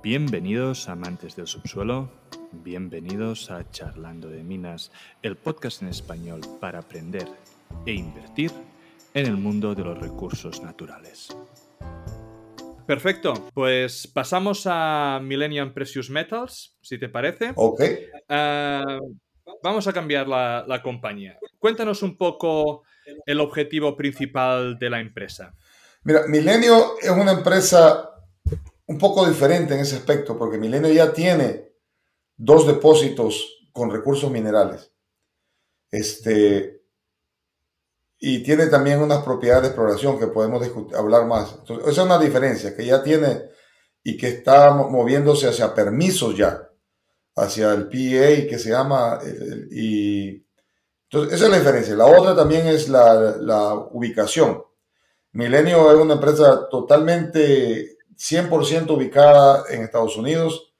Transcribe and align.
Bienvenidos 0.00 0.88
amantes 0.88 1.34
del 1.34 1.48
subsuelo, 1.48 2.08
bienvenidos 2.52 3.50
a 3.50 3.68
Charlando 3.72 4.28
de 4.28 4.44
Minas, 4.44 4.92
el 5.22 5.36
podcast 5.36 5.82
en 5.82 5.88
español 5.88 6.40
para 6.60 6.78
aprender 6.78 7.26
e 7.84 7.94
invertir 7.94 8.52
en 9.12 9.26
el 9.26 9.36
mundo 9.36 9.74
de 9.74 9.82
los 9.82 9.98
recursos 9.98 10.62
naturales. 10.62 11.36
Perfecto, 12.86 13.34
pues 13.52 14.06
pasamos 14.06 14.62
a 14.66 15.18
Millennium 15.20 15.74
Precious 15.74 16.10
Metals, 16.10 16.76
si 16.80 16.96
te 16.96 17.08
parece. 17.08 17.50
Ok. 17.56 17.82
Ah, 18.28 19.00
vamos 19.64 19.88
a 19.88 19.92
cambiar 19.92 20.28
la, 20.28 20.64
la 20.66 20.80
compañía. 20.80 21.40
Cuéntanos 21.58 22.04
un 22.04 22.16
poco 22.16 22.84
el 23.26 23.40
objetivo 23.40 23.96
principal 23.96 24.78
de 24.78 24.90
la 24.90 25.00
empresa. 25.00 25.52
Mira, 26.04 26.22
Milenio 26.28 27.00
es 27.02 27.10
una 27.10 27.32
empresa 27.32 28.14
un 28.88 28.98
poco 28.98 29.26
diferente 29.26 29.74
en 29.74 29.80
ese 29.80 29.96
aspecto, 29.96 30.36
porque 30.36 30.58
Milenio 30.58 30.90
ya 30.92 31.12
tiene 31.12 31.72
dos 32.36 32.66
depósitos 32.66 33.68
con 33.72 33.90
recursos 33.90 34.30
minerales. 34.30 34.92
Este, 35.90 36.82
y 38.18 38.42
tiene 38.42 38.66
también 38.66 39.00
unas 39.00 39.22
propiedades 39.22 39.62
de 39.62 39.68
exploración 39.68 40.18
que 40.18 40.28
podemos 40.28 40.66
hablar 40.94 41.26
más. 41.26 41.58
Esa 41.68 41.90
es 41.90 41.98
una 41.98 42.18
diferencia 42.18 42.74
que 42.74 42.86
ya 42.86 43.02
tiene 43.02 43.50
y 44.02 44.16
que 44.16 44.28
está 44.28 44.72
moviéndose 44.72 45.48
hacia 45.48 45.74
permisos 45.74 46.36
ya, 46.36 46.70
hacia 47.36 47.74
el 47.74 47.88
PEA 47.88 48.48
que 48.48 48.58
se 48.58 48.70
llama, 48.70 49.20
y 49.70 50.46
entonces 51.10 51.34
esa 51.34 51.44
es 51.44 51.50
la 51.50 51.58
diferencia. 51.58 51.94
La 51.94 52.06
otra 52.06 52.34
también 52.34 52.66
es 52.66 52.88
la 52.88 53.74
ubicación. 53.92 54.62
Milenio 55.32 55.92
es 55.92 55.98
una 55.98 56.14
empresa 56.14 56.68
totalmente 56.70 57.97
100% 58.18 58.90
ubicada 58.90 59.64
en 59.70 59.82
Estados 59.82 60.16
Unidos, 60.16 60.74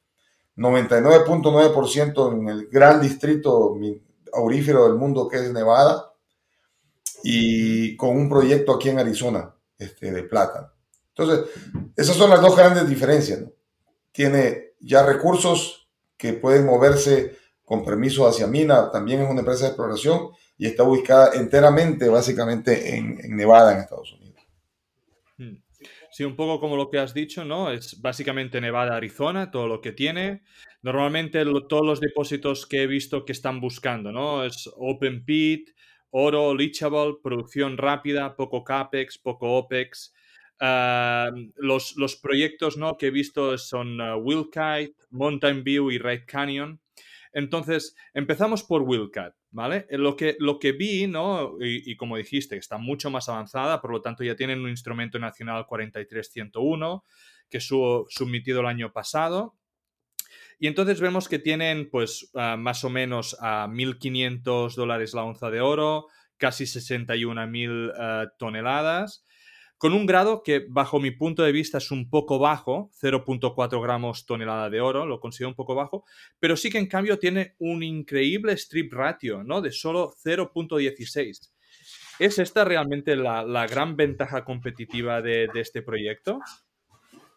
99.9% 0.56 2.33
en 2.33 2.48
el 2.48 2.67
gran 2.67 3.00
distrito 3.00 3.77
aurífero 4.33 4.84
del 4.84 4.97
mundo 4.97 5.28
que 5.28 5.36
es 5.36 5.53
Nevada 5.53 6.12
y 7.22 7.97
con 7.97 8.17
un 8.17 8.28
proyecto 8.28 8.75
aquí 8.75 8.89
en 8.89 8.98
Arizona 8.98 9.55
este, 9.78 10.11
de 10.11 10.25
plata. 10.25 10.75
Entonces, 11.14 11.50
esas 11.97 12.17
son 12.17 12.30
las 12.30 12.41
dos 12.41 12.56
grandes 12.56 12.89
diferencias. 12.89 13.41
Tiene 14.12 14.73
ya 14.80 15.05
recursos 15.05 15.89
que 16.17 16.33
pueden 16.33 16.67
moverse 16.67 17.36
con 17.64 17.84
permiso 17.84 18.27
hacia 18.27 18.47
mina, 18.47 18.91
también 18.91 19.20
es 19.20 19.30
una 19.30 19.41
empresa 19.41 19.64
de 19.64 19.69
exploración 19.69 20.30
y 20.56 20.67
está 20.67 20.83
ubicada 20.83 21.34
enteramente, 21.34 22.08
básicamente, 22.08 22.97
en, 22.97 23.20
en 23.23 23.36
Nevada, 23.36 23.75
en 23.75 23.80
Estados 23.80 24.12
Unidos. 24.12 24.27
Sí, 26.19 26.24
un 26.24 26.34
poco 26.34 26.58
como 26.58 26.77
lo 26.77 26.91
que 26.91 26.98
has 26.98 27.14
dicho, 27.14 27.44
¿no? 27.44 27.70
Es 27.70 28.02
básicamente 28.02 28.61
Nevada, 28.61 28.97
Arizona, 28.97 29.52
todo 29.52 29.69
lo 29.69 29.80
que 29.80 29.92
tiene. 29.92 30.42
Normalmente 30.83 31.44
todos 31.69 31.86
los 31.86 32.00
depósitos 32.00 32.66
que 32.66 32.83
he 32.83 32.86
visto 32.88 33.24
que 33.24 33.30
están 33.30 33.61
buscando, 33.61 34.11
¿no? 34.11 34.42
Es 34.42 34.69
open 34.78 35.24
pit, 35.24 35.70
oro, 36.11 36.56
leachable, 36.56 37.19
producción 37.22 37.78
rápida, 37.78 38.34
poco 38.34 38.64
capex, 38.64 39.16
poco 39.16 39.58
opex. 39.58 40.12
Los, 41.55 41.96
los, 41.96 42.16
proyectos 42.16 42.77
¿no? 42.77 42.98
que 42.98 43.06
he 43.06 43.11
visto 43.12 43.56
son 43.56 44.00
uh, 44.00 44.16
Wildkite, 44.16 44.96
Mountain 45.11 45.62
View 45.62 45.92
y 45.92 45.98
Red 45.98 46.22
Canyon. 46.27 46.80
Entonces, 47.33 47.94
empezamos 48.12 48.64
por 48.64 48.83
Wildcat, 48.83 49.36
¿vale? 49.50 49.86
Eh, 49.88 49.98
lo 49.98 50.16
que, 50.16 50.36
lo 50.38 50.58
que 50.58 50.72
vi, 50.72 51.06
¿no? 51.06 51.56
Y, 51.60 51.96
como 51.96 52.16
dijiste, 52.16 52.56
está 52.56 52.78
mucho 52.78 53.10
más 53.10 53.28
avanzada, 53.28 53.80
por 53.80 53.92
lo 53.92 54.02
tanto 54.02 54.24
ya 54.24 54.36
tienen 54.36 54.60
un 54.60 54.70
instrumento 54.70 55.18
nacional 55.18 55.66
43101 55.66 57.05
que 57.48 57.60
su, 57.60 58.06
submitido 58.08 58.60
el 58.60 58.66
año 58.66 58.92
pasado. 58.92 59.56
Y 60.58 60.66
entonces 60.66 61.00
vemos 61.00 61.28
que 61.28 61.38
tienen, 61.38 61.88
pues, 61.88 62.30
ah, 62.34 62.56
más 62.56 62.84
o 62.84 62.90
menos 62.90 63.36
a 63.40 63.68
1.500 63.68 64.74
dólares 64.74 65.14
la 65.14 65.23
onza 65.23 65.50
de 65.50 65.61
oro, 65.61 66.06
casi 66.36 66.64
61.000 66.64 67.92
ah, 67.96 68.27
toneladas 68.39 69.24
con 69.78 69.92
un 69.94 70.06
grado 70.06 70.42
que 70.42 70.66
bajo 70.68 70.98
mi 70.98 71.12
punto 71.12 71.44
de 71.44 71.52
vista 71.52 71.78
es 71.78 71.92
un 71.92 72.11
poco 72.11 72.40
bajo, 72.40 72.90
0.4 73.00 73.80
gramos 73.80 74.27
tonelada 74.27 74.68
de 74.68 74.80
oro, 74.80 75.06
lo 75.06 75.20
considero 75.20 75.50
un 75.50 75.55
poco 75.55 75.77
bajo, 75.77 76.05
pero 76.40 76.56
sí 76.56 76.68
que 76.68 76.78
en 76.78 76.89
cambio 76.89 77.18
tiene 77.18 77.55
un 77.58 77.84
increíble 77.84 78.52
strip 78.55 78.92
ratio, 78.92 79.44
¿no? 79.44 79.61
De 79.61 79.70
solo 79.70 80.12
0.16. 80.24 81.50
¿Es 82.18 82.38
esta 82.40 82.64
realmente 82.64 83.14
la, 83.14 83.67
gran 83.68 83.96
ventaja 83.96 84.44
competitiva 84.44 85.22
de, 85.22 85.48
este 85.55 85.83
proyecto? 85.83 86.40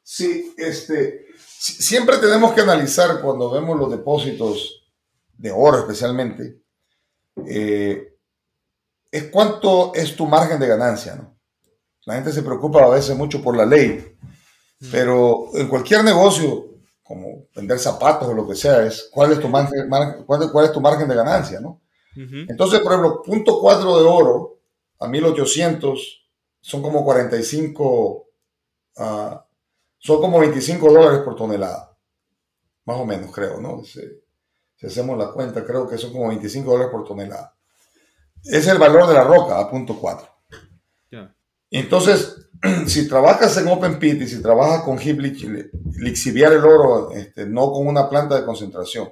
Sí, 0.01 0.55
este, 0.57 1.27
siempre 1.37 2.17
tenemos 2.17 2.53
que 2.53 2.61
analizar 2.61 3.21
cuando 3.21 3.51
vemos 3.51 3.77
los 3.77 3.91
depósitos 3.91 4.89
de 5.37 5.51
oro 5.51 5.77
especialmente, 5.77 6.59
eh, 7.47 8.15
es 9.11 9.23
cuánto 9.25 9.93
es 9.93 10.15
tu 10.15 10.25
margen 10.25 10.59
de 10.59 10.67
ganancia, 10.67 11.15
¿no? 11.15 11.40
La 12.05 12.15
gente 12.15 12.31
se 12.31 12.41
preocupa 12.41 12.83
a 12.83 12.89
veces 12.89 13.15
mucho 13.15 13.41
por 13.41 13.55
la 13.55 13.65
ley, 13.65 14.17
mm. 14.79 14.87
pero 14.91 15.49
en 15.53 15.67
cualquier 15.67 16.03
negocio, 16.03 16.65
como 17.03 17.45
vender 17.55 17.79
zapatos 17.79 18.27
o 18.29 18.33
lo 18.33 18.47
que 18.47 18.55
sea, 18.55 18.85
es 18.85 19.09
cuál 19.11 19.31
es 19.31 19.39
tu 19.39 19.47
margen, 19.47 19.89
cuál, 20.25 20.65
es 20.65 20.71
tu 20.71 20.81
margen 20.81 21.07
de 21.07 21.15
ganancia, 21.15 21.59
¿no? 21.59 21.81
Entonces, 22.13 22.81
por 22.81 22.91
ejemplo, 22.91 23.21
punto 23.21 23.61
4 23.61 23.99
de 23.99 24.05
oro 24.05 24.59
a 24.99 25.07
1800 25.07 26.27
son 26.59 26.81
como 26.81 27.05
45, 27.05 28.27
ah, 28.97 29.45
son 29.97 30.19
como 30.19 30.39
25 30.39 30.91
dólares 30.91 31.19
por 31.19 31.35
tonelada, 31.35 31.97
más 32.85 32.97
o 32.97 33.05
menos, 33.05 33.31
creo, 33.31 33.61
¿no? 33.61 33.83
Si, 33.83 34.01
si 34.75 34.87
hacemos 34.87 35.17
la 35.17 35.31
cuenta, 35.31 35.63
creo 35.63 35.87
que 35.87 35.97
son 35.97 36.11
como 36.11 36.27
25 36.29 36.69
dólares 36.69 36.91
por 36.91 37.05
tonelada. 37.05 37.55
Es 38.43 38.67
el 38.67 38.79
valor 38.79 39.07
de 39.07 39.13
la 39.13 39.23
roca 39.23 39.59
a 39.59 39.69
punto 39.69 39.97
4. 39.99 40.27
Entonces, 41.71 42.35
si 42.85 43.07
trabajas 43.07 43.57
en 43.57 43.67
Open 43.69 43.97
Pit 43.97 44.21
y 44.21 44.27
si 44.27 44.41
trabajas 44.41 44.83
con 44.83 44.99
heap 44.99 45.19
lixiviar 45.19 46.53
el 46.53 46.65
oro, 46.65 47.11
este, 47.11 47.45
no 47.45 47.71
con 47.71 47.87
una 47.87 48.09
planta 48.09 48.35
de 48.35 48.45
concentración, 48.45 49.09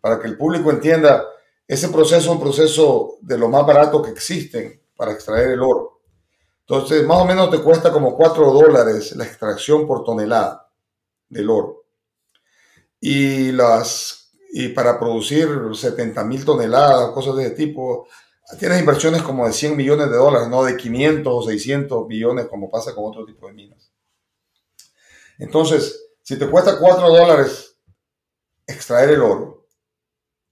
para 0.00 0.20
que 0.20 0.28
el 0.28 0.36
público 0.36 0.70
entienda, 0.70 1.24
ese 1.66 1.88
proceso 1.88 2.18
es 2.18 2.26
un 2.26 2.40
proceso 2.40 3.16
de 3.22 3.38
lo 3.38 3.48
más 3.48 3.66
barato 3.66 4.02
que 4.02 4.10
existen 4.10 4.80
para 4.96 5.12
extraer 5.12 5.52
el 5.52 5.62
oro. 5.62 6.00
Entonces, 6.60 7.04
más 7.04 7.18
o 7.18 7.24
menos 7.24 7.50
te 7.50 7.58
cuesta 7.58 7.90
como 7.90 8.16
4 8.16 8.52
dólares 8.52 9.16
la 9.16 9.24
extracción 9.24 9.86
por 9.86 10.04
tonelada 10.04 10.70
del 11.28 11.50
oro. 11.50 11.84
Y, 13.00 13.50
las, 13.52 14.32
y 14.52 14.68
para 14.68 14.98
producir 14.98 15.48
70 15.72 16.22
mil 16.24 16.44
toneladas, 16.44 17.10
cosas 17.10 17.36
de 17.36 17.46
ese 17.46 17.54
tipo, 17.54 18.06
tienes 18.58 18.80
inversiones 18.80 19.22
como 19.22 19.46
de 19.46 19.52
100 19.52 19.76
millones 19.76 20.10
de 20.10 20.16
dólares, 20.16 20.48
no 20.48 20.64
de 20.64 20.76
500 20.76 21.32
o 21.32 21.48
600 21.48 22.08
millones 22.08 22.46
como 22.46 22.70
pasa 22.70 22.94
con 22.94 23.04
otro 23.06 23.24
tipo 23.24 23.46
de 23.46 23.52
minas. 23.52 23.92
Entonces, 25.38 26.08
si 26.22 26.38
te 26.38 26.48
cuesta 26.48 26.78
4 26.78 27.08
dólares 27.08 27.76
extraer 28.66 29.10
el 29.10 29.22
oro 29.22 29.66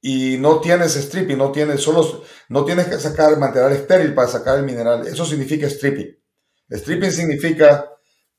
y 0.00 0.36
no 0.38 0.60
tienes 0.60 0.94
stripping, 0.94 1.36
no 1.36 1.52
tienes, 1.52 1.82
solo, 1.82 2.24
no 2.48 2.64
tienes 2.64 2.86
que 2.86 2.98
sacar 2.98 3.36
material 3.38 3.72
estéril 3.72 4.14
para 4.14 4.28
sacar 4.28 4.58
el 4.58 4.64
mineral, 4.64 5.06
eso 5.06 5.24
significa 5.24 5.68
stripping. 5.68 6.16
Stripping 6.70 7.10
significa 7.10 7.90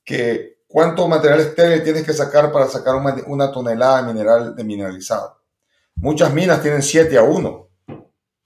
que 0.03 0.59
cuánto 0.67 1.07
material 1.07 1.41
estéril 1.41 1.83
tienes 1.83 2.03
que 2.03 2.13
sacar 2.13 2.51
para 2.51 2.67
sacar 2.67 2.95
una, 2.95 3.15
una 3.27 3.51
tonelada 3.51 4.01
de 4.01 4.13
mineral 4.13 4.55
de 4.55 4.63
mineralizado. 4.63 5.41
Muchas 5.95 6.33
minas 6.33 6.61
tienen 6.61 6.81
7 6.81 7.17
a 7.17 7.23
1, 7.23 7.69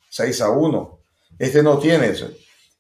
6 0.09 0.41
a 0.41 0.50
1. 0.50 1.03
Este 1.40 1.64
no 1.64 1.80
tiene 1.80 2.08
eso. 2.08 2.30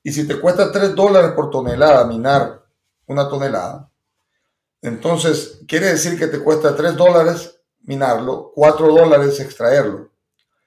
Y 0.03 0.11
si 0.11 0.27
te 0.27 0.39
cuesta 0.39 0.71
3 0.71 0.95
dólares 0.95 1.31
por 1.31 1.49
tonelada 1.49 2.05
minar 2.05 2.63
una 3.07 3.27
tonelada, 3.29 3.89
entonces 4.81 5.61
quiere 5.67 5.87
decir 5.87 6.19
que 6.19 6.27
te 6.27 6.39
cuesta 6.39 6.75
3 6.75 6.95
dólares 6.95 7.59
minarlo, 7.83 8.51
4 8.53 8.87
dólares 8.87 9.39
extraerlo. 9.39 10.11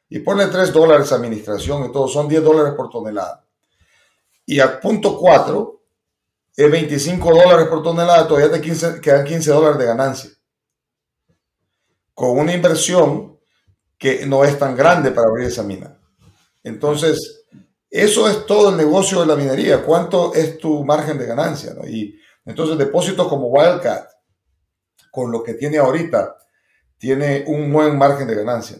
Y 0.08 0.20
ponle 0.20 0.46
3 0.46 0.72
dólares 0.72 1.12
administración 1.12 1.84
y 1.84 1.92
todo, 1.92 2.08
son 2.08 2.28
10 2.28 2.42
dólares 2.42 2.74
por 2.76 2.88
tonelada. 2.90 3.44
Y 4.46 4.60
a 4.60 4.80
punto 4.80 5.18
4 5.18 5.82
es 6.56 6.70
25 6.70 7.30
dólares 7.30 7.66
por 7.68 7.82
tonelada, 7.82 8.26
todavía 8.26 8.50
te 8.50 8.60
quedan 9.00 9.24
15 9.24 9.50
dólares 9.50 9.78
de 9.78 9.84
ganancia. 9.84 10.30
Con 12.14 12.38
una 12.38 12.54
inversión 12.54 13.38
que 13.98 14.24
no 14.26 14.44
es 14.44 14.58
tan 14.58 14.74
grande 14.76 15.10
para 15.10 15.28
abrir 15.28 15.48
esa 15.48 15.62
mina. 15.62 15.98
Entonces, 16.62 17.45
eso 17.90 18.28
es 18.28 18.46
todo 18.46 18.70
el 18.70 18.76
negocio 18.76 19.20
de 19.20 19.26
la 19.26 19.36
minería. 19.36 19.82
¿Cuánto 19.82 20.34
es 20.34 20.58
tu 20.58 20.84
margen 20.84 21.18
de 21.18 21.26
ganancia? 21.26 21.72
Y 21.88 22.14
entonces 22.44 22.78
depósitos 22.78 23.28
como 23.28 23.48
Wildcat, 23.48 24.08
con 25.10 25.30
lo 25.30 25.42
que 25.42 25.54
tiene 25.54 25.78
ahorita, 25.78 26.36
tiene 26.98 27.44
un 27.46 27.72
buen 27.72 27.96
margen 27.96 28.26
de 28.26 28.34
ganancia. 28.34 28.78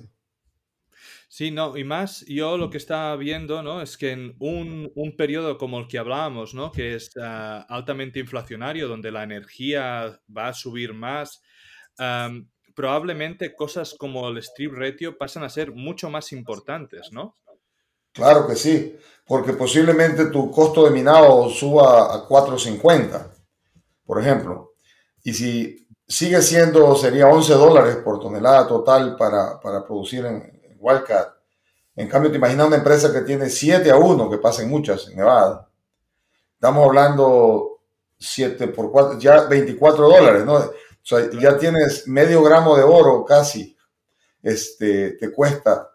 Sí, 1.28 1.50
no, 1.50 1.76
y 1.76 1.84
más 1.84 2.24
yo 2.26 2.56
lo 2.56 2.70
que 2.70 2.78
estaba 2.78 3.14
viendo, 3.16 3.62
¿no? 3.62 3.82
Es 3.82 3.98
que 3.98 4.12
en 4.12 4.36
un, 4.38 4.90
un 4.94 5.16
periodo 5.16 5.58
como 5.58 5.78
el 5.78 5.86
que 5.86 5.98
hablábamos, 5.98 6.54
¿no? 6.54 6.72
Que 6.72 6.94
es 6.94 7.10
ah, 7.20 7.66
altamente 7.68 8.20
inflacionario, 8.20 8.88
donde 8.88 9.10
la 9.10 9.22
energía 9.22 10.18
va 10.34 10.48
a 10.48 10.54
subir 10.54 10.94
más, 10.94 11.42
probablemente 12.74 13.54
cosas 13.54 13.94
como 13.98 14.28
el 14.28 14.38
strip 14.38 14.72
ratio 14.72 15.18
pasan 15.18 15.44
a 15.44 15.48
ser 15.48 15.72
mucho 15.72 16.10
más 16.10 16.32
importantes, 16.32 17.10
¿no? 17.12 17.34
Claro 18.16 18.46
que 18.46 18.56
sí, 18.56 18.98
porque 19.26 19.52
posiblemente 19.52 20.26
tu 20.26 20.50
costo 20.50 20.86
de 20.86 20.90
minado 20.90 21.50
suba 21.50 22.14
a 22.14 22.26
4.50, 22.26 23.30
por 24.06 24.18
ejemplo. 24.18 24.72
Y 25.22 25.34
si 25.34 25.86
sigue 26.08 26.40
siendo, 26.40 26.96
sería 26.96 27.28
11 27.28 27.52
dólares 27.52 27.96
por 27.96 28.18
tonelada 28.18 28.66
total 28.66 29.16
para, 29.16 29.60
producir 29.84 30.24
en, 30.24 30.56
Wildcat. 30.78 31.28
En 31.94 32.08
cambio, 32.08 32.30
te 32.30 32.38
imaginas 32.38 32.68
una 32.68 32.76
empresa 32.76 33.12
que 33.12 33.20
tiene 33.20 33.50
7 33.50 33.90
a 33.90 33.96
1, 33.96 34.30
que 34.30 34.38
pasen 34.38 34.70
muchas 34.70 35.08
en 35.08 35.16
Nevada. 35.16 35.68
Estamos 36.54 36.86
hablando 36.86 37.80
7 38.18 38.68
por 38.68 38.90
4, 38.90 39.18
ya 39.18 39.42
24 39.42 40.08
dólares, 40.08 40.44
¿no? 40.44 40.54
O 40.54 40.72
sea, 41.02 41.28
ya 41.30 41.58
tienes 41.58 42.08
medio 42.08 42.42
gramo 42.42 42.76
de 42.76 42.82
oro 42.82 43.24
casi, 43.24 43.76
este, 44.42 45.12
te 45.12 45.30
cuesta 45.30 45.90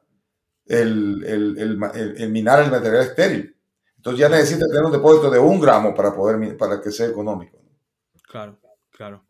el, 0.66 1.24
el, 1.26 2.30
minar 2.30 2.64
el 2.64 2.72
material 2.72 3.04
estéril. 3.04 3.56
Entonces 3.98 4.20
ya 4.20 4.30
necesitas 4.30 4.70
tener 4.70 4.84
un 4.84 4.92
depósito 4.92 5.30
de 5.30 5.40
un 5.40 5.60
gramo 5.60 5.94
para 5.94 6.16
poder 6.16 6.58
para 6.58 6.82
que 6.82 6.92
sea 6.92 7.08
económico. 7.08 7.60
Claro, 8.24 8.60
claro. 8.90 9.26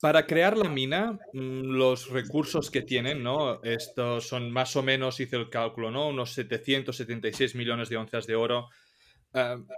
para 0.00 0.26
crear 0.26 0.56
la 0.56 0.68
mina, 0.68 1.18
mm, 1.32 1.62
los 1.62 2.10
recursos 2.10 2.70
que 2.70 2.82
tienen, 2.82 3.22
¿no? 3.22 3.62
Estos 3.62 4.28
son 4.28 4.50
más 4.50 4.76
o 4.76 4.82
menos, 4.82 5.18
hice 5.20 5.36
el 5.36 5.48
cálculo, 5.48 5.90
¿no? 5.90 6.08
Unos 6.08 6.32
776 6.34 7.54
millones 7.54 7.88
de 7.88 7.96
onzas 7.96 8.26
de 8.26 8.36
oro. 8.36 8.68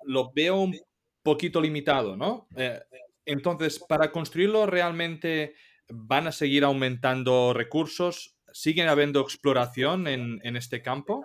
lo 0.04 0.32
veo 0.34 0.56
un 0.56 0.74
poquito 1.22 1.60
limitado, 1.60 2.16
¿no? 2.16 2.48
Eh, 2.56 2.80
entonces, 3.24 3.78
para 3.78 4.10
construirlo 4.10 4.66
realmente 4.66 5.54
van 5.88 6.26
a 6.26 6.32
seguir 6.32 6.64
aumentando 6.64 7.52
recursos. 7.54 8.36
¿Siguen 8.52 8.88
habiendo 8.88 9.20
exploración 9.20 10.06
en, 10.06 10.56
este 10.56 10.82
campo? 10.82 11.24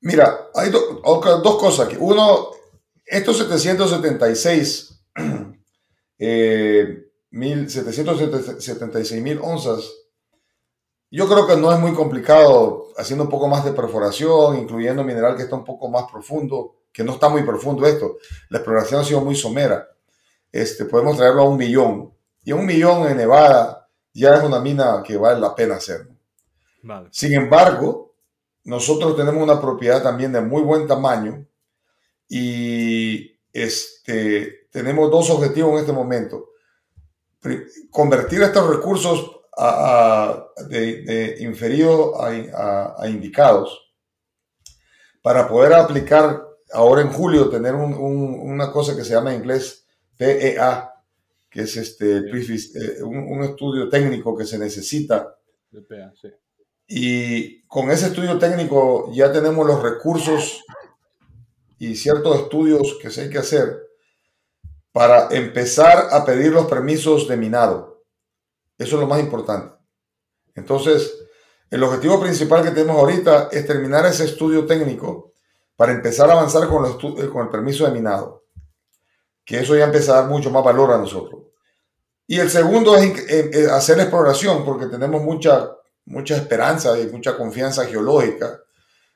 Mira, 0.00 0.48
hay 0.54 0.70
dos 0.70 1.56
cosas 1.58 1.86
aquí. 1.86 1.96
Uno, 1.98 2.50
estos 3.04 3.38
776 3.38 5.04
eh, 6.18 7.06
mil, 7.30 7.70
776 7.70 9.22
mil 9.22 9.38
onzas, 9.42 9.84
yo 11.10 11.28
creo 11.28 11.46
que 11.46 11.56
no 11.56 11.72
es 11.72 11.78
muy 11.78 11.94
complicado 11.94 12.88
haciendo 12.96 13.24
un 13.24 13.30
poco 13.30 13.46
más 13.48 13.64
de 13.64 13.72
perforación, 13.72 14.58
incluyendo 14.58 15.04
mineral 15.04 15.36
que 15.36 15.44
está 15.44 15.54
un 15.54 15.64
poco 15.64 15.88
más 15.88 16.04
profundo, 16.10 16.76
que 16.92 17.04
no 17.04 17.12
está 17.12 17.28
muy 17.28 17.42
profundo 17.42 17.86
esto. 17.86 18.16
La 18.48 18.58
exploración 18.58 19.00
ha 19.00 19.04
sido 19.04 19.20
muy 19.20 19.36
somera. 19.36 19.88
Este, 20.50 20.84
podemos 20.84 21.16
traerlo 21.16 21.42
a 21.42 21.48
un 21.48 21.56
millón. 21.56 22.12
Y 22.42 22.52
un 22.52 22.66
millón 22.66 23.08
en 23.08 23.18
Nevada 23.18 23.85
ya 24.16 24.36
es 24.36 24.42
una 24.42 24.60
mina 24.60 25.02
que 25.04 25.16
vale 25.16 25.40
la 25.40 25.54
pena 25.54 25.76
hacer. 25.76 26.08
Sin 27.10 27.34
embargo, 27.34 28.14
nosotros 28.64 29.16
tenemos 29.16 29.42
una 29.42 29.60
propiedad 29.60 30.02
también 30.02 30.32
de 30.32 30.40
muy 30.40 30.62
buen 30.62 30.86
tamaño 30.86 31.46
y 32.28 33.38
este, 33.52 34.68
tenemos 34.70 35.10
dos 35.10 35.28
objetivos 35.30 35.72
en 35.74 35.78
este 35.80 35.92
momento. 35.92 36.50
Convertir 37.90 38.42
estos 38.42 38.68
recursos 38.68 39.32
de, 40.68 41.36
inferidos 41.40 42.14
a, 42.18 43.06
indicados 43.08 43.92
para 45.22 45.46
poder 45.46 45.74
aplicar 45.74 46.42
ahora 46.72 47.02
en 47.02 47.12
julio, 47.12 47.50
tener 47.50 47.74
una 47.74 48.72
cosa 48.72 48.96
que 48.96 49.04
se 49.04 49.12
llama 49.12 49.32
en 49.32 49.40
inglés 49.40 49.86
PEA, 50.16 50.95
que 51.50 51.62
es 51.62 51.76
este, 51.76 52.18
eh, 52.18 53.02
un, 53.02 53.42
estudio 53.42 53.88
técnico 53.88 54.36
que 54.36 54.44
se 54.44 54.58
necesita. 54.58 55.36
Y 56.86 57.62
con 57.62 57.90
ese 57.90 58.06
estudio 58.06 58.38
técnico 58.38 59.10
ya 59.12 59.32
tenemos 59.32 59.66
los 59.66 59.82
recursos 59.82 60.64
y 61.78 61.96
ciertos 61.96 62.40
estudios 62.40 62.98
que 63.00 63.10
se 63.10 63.22
hay 63.22 63.30
que 63.30 63.38
hacer 63.38 63.82
para 64.92 65.28
empezar 65.30 66.08
a 66.10 66.24
pedir 66.24 66.52
los 66.52 66.66
permisos 66.66 67.28
de 67.28 67.36
minado. 67.36 68.04
Eso 68.78 68.96
es 68.96 69.00
lo 69.00 69.06
más 69.06 69.20
importante. 69.20 69.74
Entonces, 70.54 71.26
el 71.70 71.82
objetivo 71.82 72.20
principal 72.20 72.62
que 72.62 72.70
tenemos 72.70 72.96
ahorita 72.96 73.48
es 73.52 73.66
terminar 73.66 74.06
ese 74.06 74.24
estudio 74.24 74.66
técnico 74.66 75.34
para 75.76 75.92
empezar 75.92 76.30
a 76.30 76.34
avanzar 76.34 76.68
con, 76.68 76.98
con 76.98 77.42
el 77.44 77.50
permiso 77.50 77.84
de 77.84 77.92
minado. 77.92 78.45
Que 79.46 79.60
eso 79.60 79.74
ya 79.74 79.84
empieza 79.84 80.12
a 80.12 80.20
dar 80.20 80.30
mucho 80.30 80.50
más 80.50 80.62
valor 80.62 80.92
a 80.92 80.98
nosotros. 80.98 81.44
Y 82.26 82.38
el 82.38 82.50
segundo 82.50 82.96
es 82.96 83.70
hacer 83.70 83.98
exploración, 84.00 84.64
porque 84.64 84.86
tenemos 84.86 85.22
mucha, 85.22 85.70
mucha 86.04 86.36
esperanza 86.36 86.98
y 87.00 87.06
mucha 87.06 87.38
confianza 87.38 87.86
geológica 87.86 88.60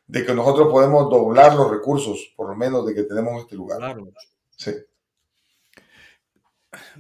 de 0.07 0.25
que 0.25 0.35
nosotros 0.35 0.69
podemos 0.71 1.11
doblar 1.11 1.55
los 1.55 1.71
recursos, 1.71 2.33
por 2.37 2.49
lo 2.49 2.57
menos 2.57 2.87
de 2.87 2.95
que 2.95 3.03
tenemos 3.03 3.43
este 3.43 3.57
lugar. 3.57 3.97
Sí. 4.57 4.73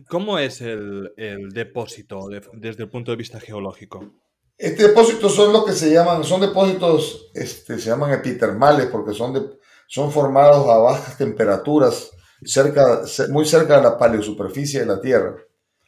¿Cómo 0.09 0.38
es 0.38 0.61
el, 0.61 1.12
depósito 1.53 2.29
desde 2.53 2.83
el 2.85 2.91
punto 2.91 3.11
de 3.11 3.17
vista 3.17 3.41
geológico? 3.41 4.12
Este 4.56 4.88
depósito 4.88 5.29
son 5.29 5.53
lo 5.53 5.65
que 5.65 5.73
se 5.73 5.93
llaman, 5.93 6.23
son 6.23 6.41
depósitos, 6.41 7.31
este, 7.35 7.79
se 7.79 7.88
llaman 7.88 8.12
epitermales 8.12 8.87
porque 8.87 9.15
son, 9.15 9.33
de, 9.33 9.41
son 9.88 10.12
formados 10.12 10.69
a 10.69 10.79
bajas 10.79 11.17
temperaturas, 11.17 12.11
cerca, 12.45 13.03
muy 13.31 13.45
cerca 13.45 13.77
de 13.77 13.83
la 13.83 13.99
paleosuperficie 13.99 14.81
de 14.81 14.87
la 14.87 15.01
Tierra. 15.01 15.37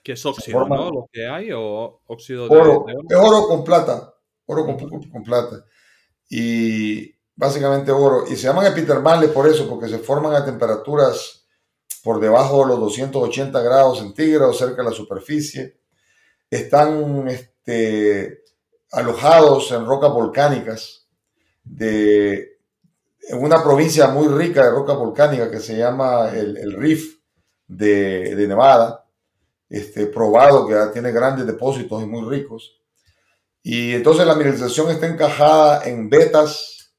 ¿Qué 0.02 0.12
es 0.12 0.26
óxido, 0.26 0.66
no? 0.66 0.90
¿Lo 0.90 1.08
que 1.12 1.26
hay 1.26 1.52
o 1.52 2.00
óxido 2.06 2.48
de 2.48 2.56
oro? 2.56 2.86
Es 3.08 3.16
oro 3.16 3.46
con 3.46 3.62
plata, 3.62 4.14
oro 4.46 4.66
con, 4.66 4.76
con, 5.10 5.22
plata. 5.22 5.64
Y 6.28 7.14
básicamente 7.36 7.92
oro. 7.92 8.24
Y 8.28 8.36
se 8.36 8.48
llaman 8.48 8.66
epitermales 8.66 9.30
por 9.30 9.48
eso, 9.48 9.68
porque 9.68 9.88
se 9.88 9.98
forman 9.98 10.34
a 10.34 10.44
temperaturas 10.44 11.46
por 12.02 12.18
debajo 12.18 12.62
de 12.62 12.68
los 12.68 12.80
280 12.80 13.60
grados 13.62 13.98
centígrados, 13.98 14.58
cerca 14.58 14.82
de 14.82 14.90
la 14.90 14.94
superficie. 14.94 15.78
Están 16.50 17.28
este, 17.28 18.42
alojados 18.90 19.70
en 19.70 19.86
rocas 19.86 20.12
volcánicas 20.12 21.06
de 21.62 22.51
en 23.28 23.42
una 23.42 23.62
provincia 23.62 24.08
muy 24.08 24.28
rica 24.28 24.64
de 24.64 24.70
roca 24.70 24.92
volcánica 24.94 25.50
que 25.50 25.60
se 25.60 25.76
llama 25.76 26.30
el, 26.30 26.56
el 26.56 26.72
Rift 26.74 27.20
de, 27.66 28.34
de 28.34 28.48
Nevada 28.48 29.02
este, 29.72 30.06
probado 30.06 30.66
que 30.66 30.74
tiene 30.92 31.10
grandes 31.12 31.46
depósitos 31.46 32.02
y 32.02 32.06
muy 32.06 32.28
ricos. 32.28 32.78
Y 33.62 33.94
entonces 33.94 34.26
la 34.26 34.34
mineralización 34.34 34.90
está 34.90 35.06
encajada 35.06 35.84
en 35.88 36.10
vetas, 36.10 36.92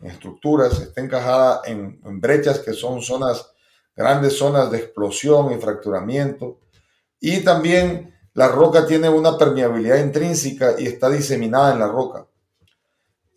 en 0.00 0.10
estructuras, 0.10 0.78
está 0.80 1.00
encajada 1.00 1.62
en, 1.64 2.20
brechas 2.20 2.58
que 2.58 2.74
son 2.74 3.00
zonas, 3.00 3.50
grandes 3.96 4.36
zonas 4.36 4.70
de 4.70 4.78
explosión 4.78 5.50
y 5.52 5.56
fracturamiento. 5.58 6.60
Y 7.20 7.40
también 7.40 8.14
la 8.34 8.48
roca 8.48 8.86
tiene 8.86 9.08
una 9.08 9.38
permeabilidad 9.38 9.96
intrínseca 9.96 10.74
y 10.78 10.86
está 10.86 11.08
diseminada 11.08 11.72
en 11.72 11.78
la 11.78 11.88
roca. 11.88 12.26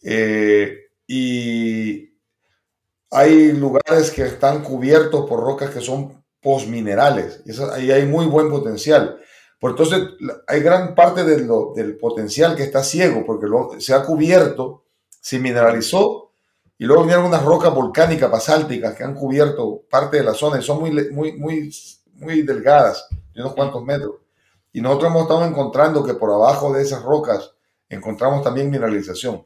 Eh, 0.03 0.89
y 1.07 2.06
hay 3.11 3.51
lugares 3.53 4.11
que 4.11 4.23
están 4.23 4.63
cubiertos 4.63 5.27
por 5.27 5.39
rocas 5.39 5.69
que 5.69 5.81
son 5.81 6.23
postminerales. 6.41 7.41
Ahí 7.73 7.91
hay 7.91 8.05
muy 8.05 8.25
buen 8.25 8.49
potencial. 8.49 9.19
Por 9.59 9.71
entonces, 9.71 10.01
hay 10.47 10.61
gran 10.61 10.93
parte 10.93 11.23
del 11.23 11.97
potencial 11.97 12.55
que 12.55 12.63
está 12.63 12.83
ciego, 12.83 13.25
porque 13.25 13.47
se 13.79 13.93
ha 13.93 14.03
cubierto, 14.03 14.85
se 15.19 15.39
mineralizó, 15.39 16.27
y 16.77 16.85
luego 16.85 17.03
vinieron 17.03 17.25
unas 17.25 17.43
rocas 17.43 17.73
volcánicas 17.73 18.29
basálticas 18.29 18.95
que 18.95 19.03
han 19.03 19.15
cubierto 19.15 19.81
parte 19.89 20.17
de 20.17 20.23
la 20.23 20.35
zona 20.35 20.59
y 20.59 20.63
son 20.63 20.79
muy, 20.79 20.91
muy, 21.09 21.33
muy, 21.33 21.73
muy 22.13 22.43
delgadas, 22.43 23.07
de 23.33 23.41
unos 23.41 23.55
cuantos 23.55 23.83
metros. 23.83 24.15
Y 24.71 24.81
nosotros 24.81 25.09
hemos 25.09 25.23
estado 25.23 25.45
encontrando 25.45 26.03
que 26.03 26.13
por 26.13 26.29
abajo 26.31 26.71
de 26.71 26.83
esas 26.83 27.01
rocas 27.01 27.55
encontramos 27.89 28.43
también 28.43 28.69
mineralización. 28.69 29.43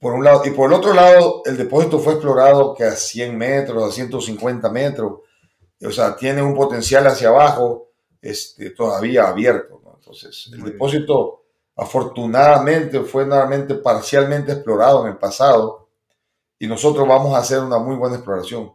Por 0.00 0.14
un 0.14 0.24
lado, 0.24 0.42
y 0.46 0.50
por 0.50 0.70
el 0.70 0.78
otro 0.78 0.94
lado, 0.94 1.42
el 1.44 1.56
depósito 1.56 1.98
fue 1.98 2.14
explorado 2.14 2.74
que 2.74 2.84
a 2.84 2.92
100 2.92 3.36
metros, 3.36 3.82
a 3.82 3.92
150 3.92 4.70
metros, 4.70 5.20
o 5.84 5.90
sea, 5.90 6.16
tiene 6.16 6.42
un 6.42 6.54
potencial 6.54 7.06
hacia 7.06 7.28
abajo 7.28 7.90
este, 8.20 8.70
todavía 8.70 9.28
abierto. 9.28 9.80
Entonces, 9.94 10.50
el 10.52 10.62
depósito 10.62 11.44
afortunadamente 11.76 13.00
fue 13.00 13.26
nuevamente 13.26 13.74
parcialmente 13.74 14.52
explorado 14.52 15.04
en 15.04 15.12
el 15.12 15.18
pasado 15.18 15.88
y 16.58 16.66
nosotros 16.66 17.06
vamos 17.06 17.34
a 17.34 17.38
hacer 17.38 17.60
una 17.60 17.78
muy 17.78 17.96
buena 17.96 18.16
exploración. 18.16 18.72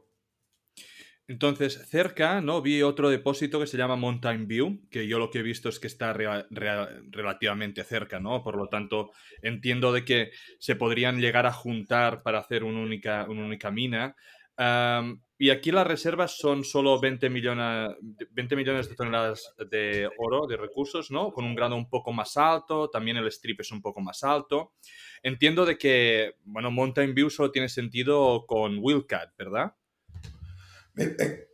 Entonces, 1.28 1.88
cerca, 1.90 2.40
¿no? 2.40 2.62
Vi 2.62 2.84
otro 2.84 3.10
depósito 3.10 3.60
que 3.60 3.66
se 3.66 3.78
llama 3.78 3.96
Mountain 3.96 4.48
View, 4.48 4.82
que 4.92 5.08
yo 5.08 5.18
lo 5.18 5.32
que 5.32 5.40
he 5.40 5.44
visto 5.44 5.70
es 5.70 5.80
que 5.80 5.88
está 5.88 6.14
relativamente 6.14 7.84
cerca, 7.84 8.20
¿no? 8.20 8.44
Por 8.44 8.58
lo 8.58 8.68
tanto, 8.68 9.10
entiendo 9.42 9.92
de 9.92 10.06
que 10.06 10.32
se 10.60 10.76
podrían 10.76 11.20
llegar 11.20 11.48
a 11.48 11.52
juntar 11.52 12.22
para 12.22 12.40
hacer 12.40 12.64
una 12.64 12.80
única, 12.80 13.26
una 13.28 13.44
única 13.44 13.72
mina. 13.72 14.16
y 15.38 15.50
aquí 15.50 15.72
las 15.72 15.88
reservas 15.88 16.38
son 16.38 16.64
solo 16.64 17.00
20 17.00 17.30
millones, 17.30 17.96
20 18.32 18.56
millones 18.56 18.88
de 18.88 18.96
toneladas 18.96 19.54
de 19.70 20.08
oro, 20.18 20.46
de 20.48 20.58
recursos, 20.58 21.10
¿no? 21.12 21.32
Con 21.32 21.44
un 21.46 21.56
grado 21.56 21.76
un 21.76 21.90
poco 21.90 22.14
más 22.14 22.38
alto, 22.38 22.90
también 22.90 23.18
el 23.18 23.28
strip 23.28 23.62
es 23.62 23.72
un 23.72 23.82
poco 23.82 24.00
más 24.00 24.24
alto. 24.24 24.74
Entiendo 25.24 25.66
de 25.66 25.78
que, 25.78 26.36
bueno, 26.44 26.70
Mountain 26.72 27.16
View 27.16 27.30
solo 27.32 27.52
tiene 27.52 27.68
sentido 27.68 28.46
con 28.46 28.78
Wildcat, 28.80 29.36
¿verdad? 29.38 29.74
Eh, 30.98 31.48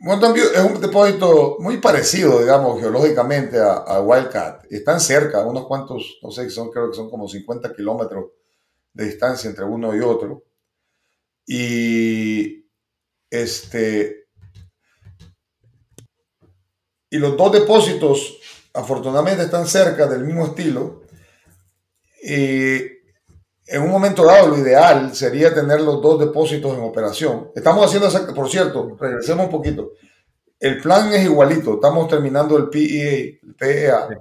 Mountain 0.00 0.32
View 0.32 0.46
es 0.54 0.60
un 0.60 0.80
depósito 0.80 1.56
muy 1.60 1.76
parecido, 1.76 2.40
digamos, 2.40 2.80
geológicamente 2.80 3.58
a, 3.58 4.00
Wildcat. 4.00 4.64
Están 4.70 5.00
cerca, 5.00 5.44
unos 5.44 5.66
cuantos, 5.66 6.18
no 6.22 6.30
sé, 6.30 6.48
son, 6.48 6.70
creo 6.70 6.90
que 6.90 6.96
son 6.96 7.10
como 7.10 7.28
50 7.28 7.74
kilómetros 7.74 8.30
de 8.94 9.04
distancia 9.04 9.50
entre 9.50 9.64
uno 9.64 9.94
y 9.94 10.00
otro. 10.00 10.44
Y 11.46 12.66
este, 13.28 14.28
y 17.10 17.18
los 17.18 17.36
dos 17.36 17.52
depósitos, 17.52 18.38
afortunadamente, 18.72 19.42
están 19.42 19.66
cerca 19.66 20.06
del 20.06 20.24
mismo 20.24 20.46
estilo. 20.46 21.02
Y 22.22 22.99
en 23.70 23.82
un 23.82 23.90
momento 23.90 24.24
dado, 24.24 24.48
lo 24.48 24.58
ideal 24.58 25.14
sería 25.14 25.54
tener 25.54 25.80
los 25.80 26.02
dos 26.02 26.18
depósitos 26.18 26.76
en 26.76 26.82
operación. 26.82 27.52
Estamos 27.54 27.86
haciendo, 27.86 28.34
por 28.34 28.48
cierto, 28.50 28.96
regresemos 28.98 29.46
un 29.46 29.52
poquito. 29.52 29.92
El 30.58 30.80
plan 30.80 31.12
es 31.12 31.24
igualito. 31.24 31.74
Estamos 31.74 32.08
terminando 32.08 32.56
el 32.56 32.68
PEA, 32.68 34.08
e 34.10 34.18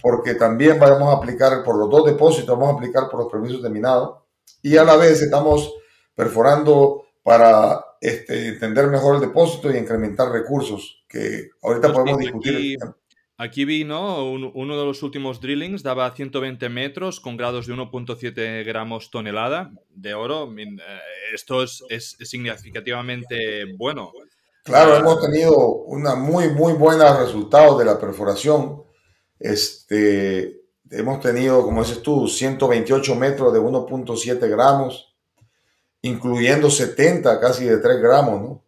porque 0.00 0.34
también 0.34 0.78
vamos 0.78 1.08
a 1.08 1.16
aplicar 1.16 1.62
por 1.64 1.76
los 1.76 1.88
dos 1.88 2.04
depósitos, 2.06 2.58
vamos 2.58 2.74
a 2.74 2.76
aplicar 2.76 3.08
por 3.08 3.20
los 3.20 3.32
permisos 3.32 3.62
de 3.62 3.70
minado. 3.70 4.26
Y 4.62 4.76
a 4.76 4.84
la 4.84 4.96
vez 4.96 5.22
estamos 5.22 5.72
perforando 6.14 7.04
para 7.22 7.84
este, 8.00 8.48
entender 8.48 8.88
mejor 8.88 9.14
el 9.14 9.20
depósito 9.20 9.70
y 9.70 9.76
incrementar 9.76 10.30
recursos, 10.30 11.04
que 11.08 11.50
ahorita 11.62 11.92
podemos 11.92 12.18
discutir. 12.18 12.78
Aquí, 12.82 12.99
vi, 13.48 13.84
¿no? 13.84 14.30
uno 14.30 14.78
de 14.78 14.84
los 14.84 15.02
últimos 15.02 15.40
drillings 15.40 15.82
daba 15.82 16.10
120 16.10 16.68
metros 16.68 17.20
con 17.20 17.36
grados 17.36 17.66
de 17.66 17.74
1.7 17.74 18.64
gramos 18.64 19.10
tonelada 19.10 19.70
de 19.90 20.14
oro. 20.14 20.52
Eh, 20.56 20.78
esto 21.34 21.62
es, 21.62 21.82
es, 21.88 22.16
significativamente 22.22 23.74
bueno. 23.76 24.12
Claro, 24.62 24.96
hemos 24.96 25.20
tenido 25.20 25.56
una 25.56 26.14
muy, 26.14 26.48
muy 26.50 26.74
buenos 26.74 27.18
resultados 27.18 27.78
de 27.78 27.84
la 27.84 27.98
perforación. 27.98 28.82
Este, 29.38 30.60
hemos 30.90 31.20
tenido, 31.20 31.62
como 31.62 31.82
dices 31.82 32.02
tú, 32.02 32.28
128 32.28 33.14
metros 33.14 33.52
de 33.52 33.60
1.7 33.60 34.48
gramos 34.48 35.10
incluyendo 36.02 36.70
70 36.70 37.40
casi 37.40 37.64
de 37.64 37.78
3 37.78 38.00
gramos, 38.00 38.40
¿no? 38.40 38.64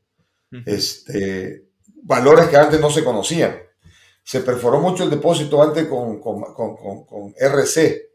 este, 0.66 1.70
valores 2.02 2.48
que 2.48 2.56
antes 2.56 2.80
no 2.80 2.90
se 2.90 3.04
conocían. 3.04 3.56
Se 4.22 4.40
perforó 4.40 4.80
mucho 4.80 5.04
el 5.04 5.10
depósito 5.10 5.62
antes 5.62 5.86
con, 5.86 6.20
con, 6.20 6.42
con, 6.54 7.04
con 7.04 7.34
RC. 7.36 8.10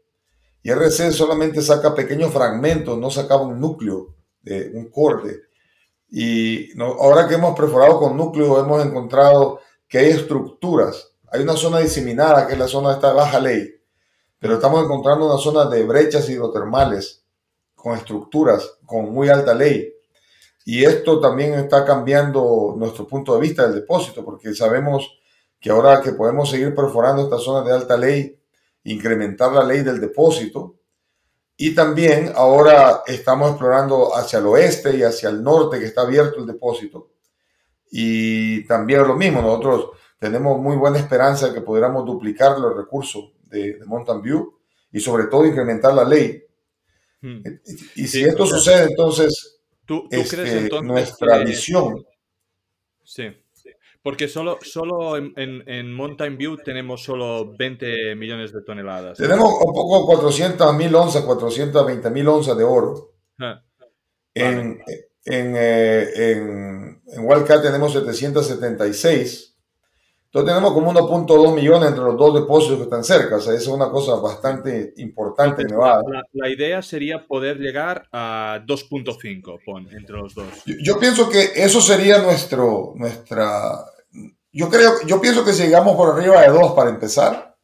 Y 0.62 0.70
RC 0.70 1.12
solamente 1.12 1.62
saca 1.62 1.94
pequeños 1.94 2.32
fragmentos, 2.32 2.98
no 2.98 3.10
sacaba 3.10 3.42
un 3.42 3.60
núcleo, 3.60 4.14
de 4.42 4.70
un 4.74 4.90
corte. 4.90 5.42
Y 6.10 6.78
ahora 6.80 7.28
que 7.28 7.34
hemos 7.34 7.56
perforado 7.56 7.98
con 7.98 8.16
núcleo, 8.16 8.58
hemos 8.58 8.84
encontrado 8.84 9.60
que 9.86 9.98
hay 9.98 10.10
estructuras. 10.10 11.12
Hay 11.30 11.42
una 11.42 11.56
zona 11.56 11.78
diseminada, 11.80 12.46
que 12.46 12.54
es 12.54 12.58
la 12.58 12.68
zona 12.68 12.88
de 12.90 12.94
esta 12.94 13.12
baja 13.12 13.38
ley, 13.38 13.74
pero 14.38 14.54
estamos 14.54 14.84
encontrando 14.84 15.26
una 15.26 15.38
zona 15.38 15.66
de 15.66 15.84
brechas 15.84 16.28
hidrotermales 16.28 17.24
con 17.74 17.96
estructuras 17.96 18.78
con 18.86 19.12
muy 19.12 19.28
alta 19.28 19.54
ley. 19.54 19.92
Y 20.64 20.84
esto 20.84 21.20
también 21.20 21.54
está 21.54 21.84
cambiando 21.84 22.74
nuestro 22.76 23.06
punto 23.06 23.34
de 23.34 23.40
vista 23.40 23.64
del 23.64 23.80
depósito, 23.80 24.24
porque 24.24 24.54
sabemos 24.54 25.17
que 25.60 25.70
ahora 25.70 26.00
que 26.02 26.12
podemos 26.12 26.50
seguir 26.50 26.74
perforando 26.74 27.22
estas 27.22 27.42
zonas 27.42 27.64
de 27.66 27.72
alta 27.72 27.96
ley, 27.96 28.38
incrementar 28.84 29.52
la 29.52 29.64
ley 29.64 29.82
del 29.82 30.00
depósito, 30.00 30.76
y 31.56 31.74
también 31.74 32.32
ahora 32.36 33.02
estamos 33.06 33.50
explorando 33.50 34.14
hacia 34.14 34.38
el 34.38 34.46
oeste 34.46 34.96
y 34.96 35.02
hacia 35.02 35.28
el 35.28 35.42
norte, 35.42 35.78
que 35.78 35.86
está 35.86 36.02
abierto 36.02 36.38
el 36.38 36.46
depósito. 36.46 37.10
Y 37.90 38.64
también 38.66 39.06
lo 39.08 39.16
mismo, 39.16 39.42
nosotros 39.42 39.90
tenemos 40.18 40.60
muy 40.60 40.76
buena 40.76 40.98
esperanza 40.98 41.48
de 41.48 41.54
que 41.54 41.60
pudiéramos 41.62 42.06
duplicar 42.06 42.58
los 42.58 42.76
recursos 42.76 43.32
de, 43.42 43.74
de 43.74 43.84
Mountain 43.84 44.22
View 44.22 44.58
y 44.92 45.00
sobre 45.00 45.24
todo 45.24 45.46
incrementar 45.46 45.94
la 45.94 46.04
ley 46.04 46.44
Hmm. 47.20 47.42
Y, 47.96 48.06
si 48.06 48.22
esto 48.22 48.46
sucede, 48.46 48.84
entonces, 48.90 49.60
¿tú, 49.84 50.06
este, 50.10 50.68
nuestra 50.82 51.38
visión. 51.38 52.04
Sí. 53.02 53.24
Porque 54.08 54.26
solo, 54.26 54.56
solo 54.62 55.18
en, 55.18 55.34
en, 55.36 55.92
Mountain 55.92 56.38
View 56.38 56.56
tenemos 56.64 57.02
solo 57.02 57.54
20 57.54 58.14
millones 58.14 58.54
de 58.54 58.62
toneladas. 58.62 59.18
Tenemos 59.18 59.52
un 59.62 59.74
poco 59.74 60.06
400 60.06 60.74
mil 60.74 60.94
onzas, 60.94 61.22
420 61.24 62.08
mil 62.08 62.26
onzas 62.26 62.56
de 62.56 62.64
oro. 62.64 63.12
Ah, 63.38 63.62
en, 64.32 64.80
en, 65.26 65.54
eh, 65.54 66.08
en, 66.14 67.02
en 67.06 67.20
Wildcat 67.22 67.60
tenemos 67.60 67.92
776 67.92 69.48
entonces 70.28 70.54
tenemos 70.54 70.74
como 70.74 70.92
1.2 70.92 71.54
millones 71.54 71.88
entre 71.88 72.04
los 72.04 72.18
dos 72.18 72.34
depósitos 72.34 72.76
que 72.76 72.82
están 72.82 73.02
cerca. 73.02 73.36
O 73.36 73.40
sea, 73.40 73.54
eso 73.54 73.70
es 73.70 73.76
una 73.76 73.88
cosa 73.88 74.16
bastante 74.16 74.92
importante 74.98 75.62
en 75.62 75.68
Nevada. 75.68 76.02
La, 76.34 76.50
idea 76.50 76.82
sería 76.82 77.26
poder 77.26 77.56
llegar 77.58 78.06
a 78.12 78.62
2.5, 78.66 79.88
entre 79.90 80.16
los 80.16 80.34
dos. 80.34 80.46
Yo, 80.66 80.98
pienso 81.00 81.30
que 81.30 81.52
eso 81.54 81.80
sería 81.80 82.18
nuestro, 82.18 82.92
nuestra... 82.96 83.86
Yo 84.52 84.68
creo, 84.70 84.92
yo 85.06 85.20
pienso 85.20 85.44
que 85.44 85.52
si 85.52 85.64
llegamos 85.64 85.94
por 85.96 86.14
arriba 86.14 86.42
de 86.42 86.48
2 86.48 86.72
para 86.72 86.90
empezar, 86.90 87.56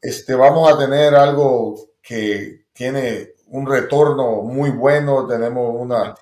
este, 0.00 0.34
vamos 0.34 0.72
a 0.72 0.78
tener 0.78 1.14
algo 1.14 1.74
que 2.02 2.64
tiene 2.72 3.34
un 3.48 3.66
retorno 3.66 4.42
muy 4.42 4.70
bueno, 4.70 5.26
tenemos 5.26 5.74
una, 5.76 6.14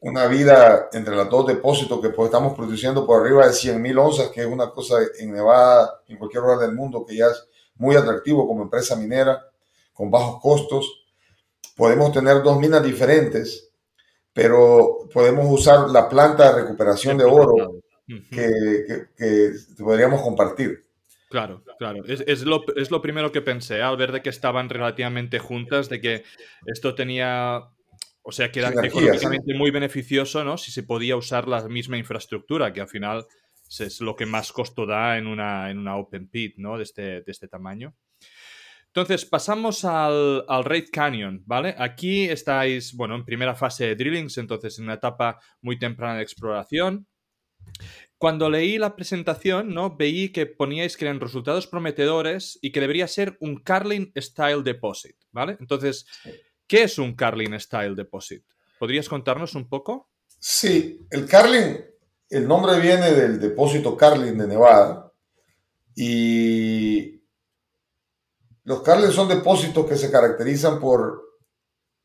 una 0.00 0.26
vida 0.26 0.88
entre 0.92 1.14
los 1.14 1.28
dos 1.28 1.46
depósitos 1.46 2.00
que 2.00 2.10
pues, 2.10 2.26
estamos 2.26 2.54
produciendo 2.54 3.04
por 3.04 3.20
arriba 3.20 3.46
de 3.46 3.52
100 3.52 3.82
mil 3.82 3.98
onzas, 3.98 4.30
que 4.30 4.40
es 4.40 4.46
una 4.46 4.70
cosa 4.70 4.96
en 5.18 5.32
Nevada, 5.32 6.00
en 6.08 6.16
cualquier 6.16 6.42
lugar 6.42 6.58
del 6.58 6.74
mundo, 6.74 7.04
que 7.04 7.16
ya 7.16 7.26
es 7.26 7.48
muy 7.74 7.96
atractivo 7.96 8.46
como 8.46 8.62
empresa 8.62 8.96
minera, 8.96 9.44
con 9.92 10.10
bajos 10.10 10.40
costos. 10.40 11.04
Podemos 11.76 12.12
tener 12.12 12.42
dos 12.42 12.58
minas 12.58 12.82
diferentes, 12.82 13.70
pero 14.32 15.08
podemos 15.12 15.46
usar 15.48 15.90
la 15.90 16.08
planta 16.08 16.52
de 16.52 16.62
recuperación 16.62 17.18
de 17.18 17.24
oro 17.24 17.80
que, 18.30 19.08
que 19.16 19.52
podríamos 19.78 20.22
compartir. 20.22 20.90
Claro, 21.30 21.62
claro. 21.78 22.04
Es, 22.06 22.42
lo, 22.42 22.64
es, 22.74 22.90
lo, 22.90 23.00
primero 23.00 23.30
que 23.30 23.40
pensé 23.40 23.82
al 23.82 23.96
ver 23.96 24.10
de 24.10 24.20
que 24.20 24.30
estaban 24.30 24.68
relativamente 24.68 25.38
juntas, 25.38 25.88
de 25.88 26.00
que 26.00 26.24
esto 26.66 26.96
tenía, 26.96 27.68
o 28.22 28.32
sea, 28.32 28.50
que 28.50 28.58
era 28.58 28.70
económicamente 28.70 29.54
muy 29.54 29.70
beneficioso, 29.70 30.42
¿no? 30.42 30.58
Si 30.58 30.72
se 30.72 30.82
podía 30.82 31.14
usar 31.14 31.46
la 31.46 31.68
misma 31.68 31.96
infraestructura, 31.98 32.72
que 32.72 32.80
al 32.80 32.88
final 32.88 33.26
es 33.78 34.00
lo 34.00 34.16
que 34.16 34.26
más 34.26 34.50
costo 34.50 34.86
da 34.86 35.18
en 35.18 35.28
una, 35.28 35.70
en 35.70 35.78
una 35.78 35.96
open 35.96 36.28
pit, 36.28 36.54
¿no? 36.56 36.76
De 36.76 36.82
este, 36.82 37.22
de 37.22 37.24
este 37.30 37.46
tamaño. 37.46 37.94
Entonces, 38.86 39.24
pasamos 39.24 39.84
al, 39.84 40.44
al 40.48 40.64
Raid 40.64 40.88
Canyon, 40.90 41.44
¿vale? 41.46 41.76
Aquí 41.78 42.24
estáis, 42.24 42.92
bueno, 42.92 43.14
en 43.14 43.24
primera 43.24 43.54
fase 43.54 43.86
de 43.86 43.94
drillings, 43.94 44.36
entonces 44.38 44.76
en 44.80 44.86
una 44.86 44.94
etapa 44.94 45.38
muy 45.60 45.78
temprana 45.78 46.16
de 46.16 46.22
exploración 46.24 47.06
cuando 48.20 48.50
leí 48.50 48.76
la 48.76 48.96
presentación, 48.96 49.72
¿no? 49.72 49.96
Veí 49.96 50.30
que 50.30 50.44
poníais 50.44 50.98
que 50.98 51.06
eran 51.06 51.20
resultados 51.20 51.66
prometedores 51.66 52.58
y 52.60 52.70
que 52.70 52.80
debería 52.80 53.08
ser 53.08 53.38
un 53.40 53.62
Carlin 53.62 54.12
Style 54.14 54.62
Deposit, 54.62 55.16
¿vale? 55.32 55.56
Entonces, 55.58 56.04
¿qué 56.66 56.82
es 56.82 56.98
un 56.98 57.14
Carlin 57.14 57.58
Style 57.58 57.96
Deposit? 57.96 58.44
¿Podrías 58.78 59.08
contarnos 59.08 59.54
un 59.54 59.70
poco? 59.70 60.10
Sí, 60.38 61.00
el 61.10 61.24
Carlin, 61.24 61.82
el 62.28 62.46
nombre 62.46 62.78
viene 62.78 63.10
del 63.12 63.40
depósito 63.40 63.96
Carlin 63.96 64.36
de 64.36 64.46
Nevada 64.46 65.10
y 65.96 67.22
los 68.64 68.82
Carlin 68.82 69.12
son 69.12 69.28
depósitos 69.28 69.86
que 69.86 69.96
se 69.96 70.10
caracterizan 70.10 70.78
por 70.78 71.22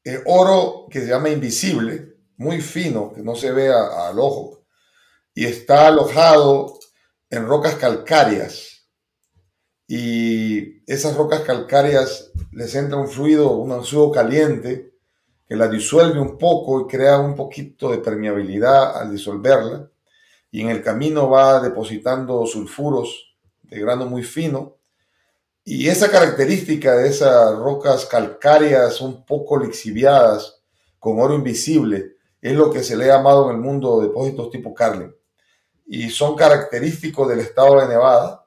el 0.01 0.21
oro 0.27 0.87
que 0.89 1.01
se 1.01 1.07
llama 1.07 1.29
invisible, 1.29 2.15
muy 2.37 2.61
fino, 2.61 3.11
que 3.11 3.21
no 3.21 3.35
se 3.35 3.51
ve 3.51 3.67
al 3.67 4.17
ojo 4.17 4.64
y 5.35 5.45
está 5.45 5.87
alojado 5.87 6.79
en 7.29 7.45
rocas 7.45 7.75
calcáreas. 7.75 8.87
Y 9.85 10.81
esas 10.91 11.15
rocas 11.15 11.41
calcáreas 11.41 12.31
les 12.53 12.73
entra 12.73 12.97
un 12.97 13.09
fluido, 13.09 13.51
un 13.51 13.83
fluido 13.83 14.11
caliente 14.11 14.93
que 15.45 15.57
la 15.57 15.67
disuelve 15.67 16.19
un 16.19 16.37
poco 16.37 16.81
y 16.81 16.87
crea 16.87 17.19
un 17.19 17.35
poquito 17.35 17.91
de 17.91 17.97
permeabilidad 17.97 18.97
al 18.97 19.11
disolverla. 19.11 19.91
Y 20.49 20.61
en 20.61 20.69
el 20.69 20.81
camino 20.81 21.29
va 21.29 21.59
depositando 21.59 22.45
sulfuros 22.45 23.35
de 23.63 23.79
grano 23.81 24.05
muy 24.05 24.23
fino. 24.23 24.77
Y 25.65 25.89
esa 25.89 26.09
característica 26.09 26.95
de 26.95 27.09
esas 27.09 27.57
rocas 27.57 28.05
calcáreas 28.05 29.01
un 29.01 29.25
poco 29.25 29.59
lixiviadas 29.59 30.61
con 30.97 31.19
oro 31.19 31.35
invisible 31.35 32.15
es 32.41 32.53
lo 32.53 32.71
que 32.71 32.83
se 32.83 32.95
le 32.95 33.05
ha 33.05 33.17
llamado 33.17 33.49
en 33.49 33.57
el 33.57 33.61
mundo 33.61 33.99
depósitos 33.99 34.49
tipo 34.49 34.73
Carlin. 34.73 35.13
Y 35.85 36.09
son 36.09 36.35
característicos 36.35 37.27
del 37.29 37.39
estado 37.39 37.79
de 37.79 37.87
Nevada. 37.87 38.45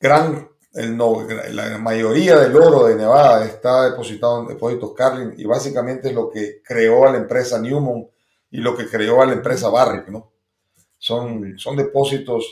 La 0.00 1.78
mayoría 1.78 2.36
del 2.38 2.56
oro 2.56 2.86
de 2.86 2.94
Nevada 2.94 3.44
está 3.44 3.90
depositado 3.90 4.42
en 4.42 4.48
depósitos 4.48 4.92
Carlin 4.94 5.34
y 5.36 5.44
básicamente 5.44 6.08
es 6.08 6.14
lo 6.14 6.30
que 6.30 6.62
creó 6.62 7.06
a 7.06 7.12
la 7.12 7.18
empresa 7.18 7.58
Newmont 7.58 8.08
y 8.50 8.58
lo 8.58 8.76
que 8.76 8.88
creó 8.88 9.22
a 9.22 9.26
la 9.26 9.32
empresa 9.32 9.68
Barrick, 9.68 10.08
¿no? 10.08 10.32
Son, 10.98 11.58
son 11.58 11.76
depósitos 11.76 12.44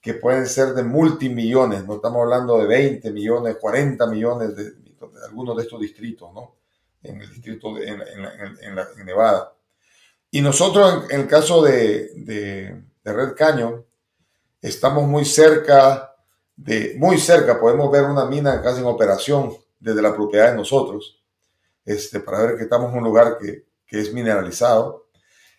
que 0.00 0.14
pueden 0.14 0.46
ser 0.46 0.68
de 0.74 0.84
multimillones, 0.84 1.84
no 1.84 1.96
estamos 1.96 2.22
hablando 2.22 2.58
de 2.58 2.66
20 2.66 3.10
millones, 3.10 3.56
40 3.60 4.06
millones 4.06 4.54
de, 4.54 4.72
algunos 5.24 5.56
de 5.56 5.62
estos 5.64 5.80
distritos, 5.80 6.32
¿no? 6.32 6.54
En 7.02 7.20
el 7.20 7.28
distrito 7.28 7.74
de 7.74 7.88
en, 7.88 8.00
en, 8.00 9.04
Nevada. 9.06 9.52
Y 10.36 10.42
nosotros, 10.42 11.06
en, 11.08 11.20
el 11.22 11.28
caso 11.28 11.62
de, 11.62 12.10
de, 12.14 12.82
Red 13.04 13.34
Canyon, 13.34 13.82
estamos 14.60 15.04
muy 15.08 15.24
cerca 15.24 16.14
de, 16.54 16.94
muy 16.98 17.16
cerca, 17.16 17.58
podemos 17.58 17.90
ver 17.90 18.04
una 18.04 18.26
mina 18.26 18.60
casi 18.60 18.80
en 18.80 18.86
operación 18.86 19.56
desde 19.80 20.02
la 20.02 20.14
propiedad 20.14 20.50
de 20.50 20.58
nosotros, 20.58 21.24
este, 21.86 22.20
para 22.20 22.42
ver 22.42 22.58
que 22.58 22.64
estamos 22.64 22.92
en 22.92 22.98
un 22.98 23.04
lugar 23.04 23.38
que, 23.38 23.64
que 23.86 23.98
es 23.98 24.12
mineralizado. 24.12 25.06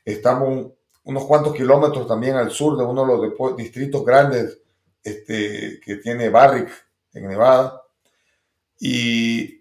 Estamos 0.05 0.73
unos 1.05 1.25
cuantos 1.25 1.55
kilómetros 1.55 2.07
también 2.07 2.35
al 2.35 2.51
sur 2.51 2.77
de 2.77 2.83
uno 2.83 3.01
de 3.01 3.31
los 3.39 3.57
distritos 3.57 4.05
grandes 4.05 4.59
este, 5.01 5.79
que 5.83 5.95
tiene 5.95 6.29
Barrick 6.29 6.69
en 7.13 7.27
Nevada. 7.27 7.81
Y 8.79 9.56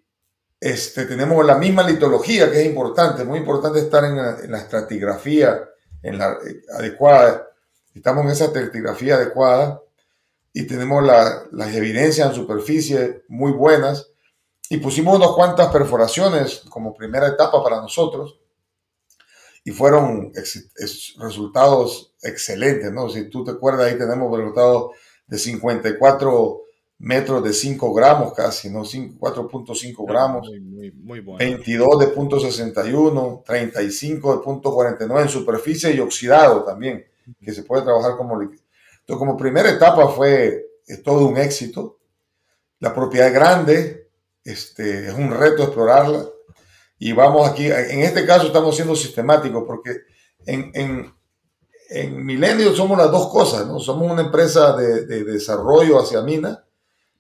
este, 0.61 1.05
tenemos 1.05 1.45
la 1.45 1.57
misma 1.57 1.83
litología 1.83 2.51
que 2.51 2.61
es 2.61 2.67
importante, 2.67 3.25
muy 3.25 3.39
importante 3.39 3.79
estar 3.81 4.05
en 4.05 4.17
la, 4.17 4.59
estratigrafía 4.59 5.69
en 6.03 6.19
la, 6.19 6.33
eh, 6.33 6.63
adecuada. 6.75 7.49
Estamos 7.95 8.25
en 8.25 8.31
esa 8.31 8.47
estratigrafía 8.47 9.17
adecuada 9.17 9.83
y 10.53 10.67
tenemos 10.67 11.05
las 11.05 11.75
evidencias 11.75 12.29
en 12.29 12.35
superficie 12.35 13.25
muy 13.29 13.53
buenas. 13.53 14.11
Y 14.69 14.79
pusimos 14.79 15.17
unas 15.17 15.31
cuantas 15.31 15.69
perforaciones 15.69 16.63
como 16.69 16.95
primera 16.95 17.29
etapa 17.29 17.63
para 17.63 17.77
nosotros 17.77 18.41
y 19.65 19.71
fueron 19.71 20.33
resultados 21.19 22.15
excelentes, 22.23 22.93
¿no? 22.93 23.09
Si 23.09 23.29
tú 23.29 23.45
te 23.45 23.53
acuerdas, 23.53 23.87
ahí 23.87 23.99
tenemos 23.99 24.37
resultados 24.37 24.93
de 25.27 25.39
54 25.39 26.66
metros 26.99 27.45
de 27.45 27.53
5 27.53 27.93
gramos 27.93 28.33
casi, 28.33 28.71
¿no? 28.71 28.83
4.5 28.83 30.07
gramos, 30.09 30.49
muy, 30.61 30.93
muy, 30.93 31.21
bueno. 31.21 31.39
22 31.39 32.01
de 32.01 32.07
punto 32.09 32.41
61, 32.41 33.43
35 33.45 34.37
de 34.37 34.43
punto 34.43 34.75
49 34.75 35.23
en 35.23 35.29
superficie 35.29 35.93
y 35.93 36.01
oxidado 36.01 36.65
también, 36.65 37.05
que 37.41 37.53
se 37.53 37.63
puede 37.63 37.83
trabajar 37.83 38.17
como 38.17 38.41
líquido. 38.41 38.63
Entonces, 39.01 39.19
como 39.19 39.37
primera 39.37 39.71
etapa 39.71 40.09
fue 40.09 40.67
es 40.87 41.03
todo 41.03 41.27
un 41.27 41.37
éxito. 41.37 41.99
La 42.79 42.95
propiedad 42.95 43.29
es 43.29 43.35
grande, 43.35 44.11
este, 44.45 45.09
es 45.09 45.15
un 45.15 45.31
reto 45.31 45.65
explorarla 45.65 46.27
y 46.99 47.13
vamos 47.13 47.49
aquí, 47.49 47.67
en 47.67 48.01
este 48.01 48.25
caso 48.25 48.47
estamos 48.47 48.75
siendo 48.75 48.97
sistemáticos 48.97 49.65
porque 49.67 50.03
en, 50.47 50.71
en, 50.75 51.15
en 51.91 52.25
Milenio 52.25 52.75
somos 52.75 52.97
las 52.97 53.11
dos 53.11 53.29
cosas, 53.29 53.67
¿no? 53.67 53.79
Somos 53.81 54.11
una 54.11 54.23
empresa 54.23 54.75
de, 54.77 55.05
de, 55.05 55.25
desarrollo 55.25 56.01
hacia 56.01 56.23
mina, 56.23 56.65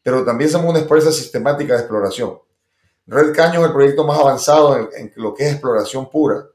pero 0.07 0.25
también 0.25 0.49
somos 0.49 0.71
una 0.71 0.79
empresa 0.79 1.11
sistemática 1.11 1.73
de 1.73 1.81
exploración. 1.81 2.39
Red 3.09 3.35
Caño 3.35 3.59
es 3.59 3.67
el 3.67 3.73
proyecto 3.73 4.07
más 4.07 4.21
avanzado 4.21 4.77
en, 4.79 4.89
en 4.97 5.13
lo 5.17 5.35
que 5.35 5.45
es 5.45 5.51
exploración 5.51 6.09
pura, 6.09 6.47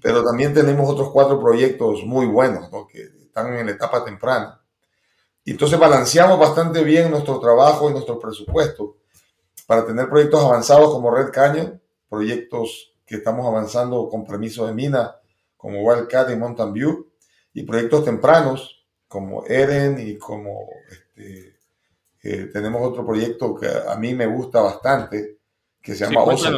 pero 0.00 0.22
también 0.22 0.54
tenemos 0.54 0.88
otros 0.88 1.10
cuatro 1.10 1.40
proyectos 1.40 2.04
muy 2.04 2.26
buenos, 2.26 2.70
¿no? 2.70 2.86
Que 2.86 3.02
están 3.02 3.52
en 3.52 3.66
la 3.66 3.72
etapa 3.72 4.04
temprana. 4.04 4.62
Y 5.42 5.50
entonces 5.50 5.76
balanceamos 5.76 6.38
bastante 6.38 6.84
bien 6.84 7.10
nuestro 7.10 7.40
trabajo 7.40 7.90
y 7.90 7.94
nuestro 7.94 8.16
presupuesto 8.20 8.98
para 9.66 9.84
tener 9.84 10.08
proyectos 10.08 10.40
avanzados 10.44 10.92
como 10.92 11.10
Red 11.10 11.32
Canyon, 11.32 11.82
proyectos 12.08 12.94
que 13.04 13.16
estamos 13.16 13.44
avanzando 13.44 14.08
con 14.08 14.24
permiso 14.24 14.68
de 14.68 14.72
mina, 14.72 15.16
como 15.56 15.82
Wildcat 15.82 16.30
y 16.30 16.36
Mountain 16.36 16.72
View, 16.72 17.10
y 17.52 17.64
proyectos 17.64 18.04
tempranos, 18.04 18.86
como 19.08 19.44
Eden 19.46 19.98
y 19.98 20.16
como 20.16 20.68
este, 20.88 21.57
eh, 22.22 22.48
tenemos 22.52 22.82
otro 22.82 23.06
proyecto 23.06 23.54
que 23.54 23.68
a 23.68 23.96
mí 23.96 24.14
me 24.14 24.26
gusta 24.26 24.60
bastante, 24.60 25.38
que 25.80 25.94
se 25.94 26.04
llama 26.04 26.36
sí, 26.36 26.48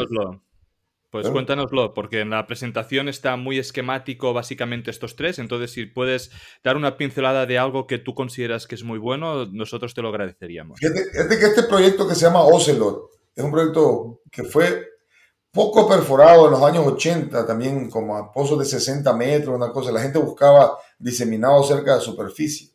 Pues 1.10 1.28
cuéntanoslo, 1.28 1.92
porque 1.92 2.20
en 2.20 2.30
la 2.30 2.46
presentación 2.46 3.08
está 3.08 3.36
muy 3.36 3.58
esquemático 3.58 4.32
básicamente 4.32 4.90
estos 4.90 5.16
tres, 5.16 5.38
entonces 5.38 5.72
si 5.72 5.86
puedes 5.86 6.30
dar 6.64 6.76
una 6.76 6.96
pincelada 6.96 7.46
de 7.46 7.58
algo 7.58 7.86
que 7.86 7.98
tú 7.98 8.14
consideras 8.14 8.66
que 8.66 8.74
es 8.74 8.84
muy 8.84 8.98
bueno, 8.98 9.46
nosotros 9.46 9.94
te 9.94 10.02
lo 10.02 10.08
agradeceríamos. 10.08 10.78
Fíjate, 10.78 11.38
que 11.38 11.46
este 11.46 11.64
proyecto 11.64 12.08
que 12.08 12.14
se 12.14 12.26
llama 12.26 12.42
Ocelot 12.42 13.10
es 13.34 13.44
un 13.44 13.50
proyecto 13.50 14.20
que 14.30 14.44
fue 14.44 14.86
poco 15.52 15.88
perforado 15.88 16.46
en 16.46 16.52
los 16.52 16.62
años 16.62 16.86
80, 16.86 17.46
también 17.46 17.90
como 17.90 18.16
a 18.16 18.32
pozos 18.32 18.58
de 18.58 18.64
60 18.64 19.12
metros, 19.14 19.56
una 19.56 19.72
cosa. 19.72 19.90
La 19.90 20.00
gente 20.00 20.18
buscaba 20.18 20.78
diseminado 20.98 21.62
cerca 21.64 21.96
de 21.96 22.00
superficie. 22.00 22.70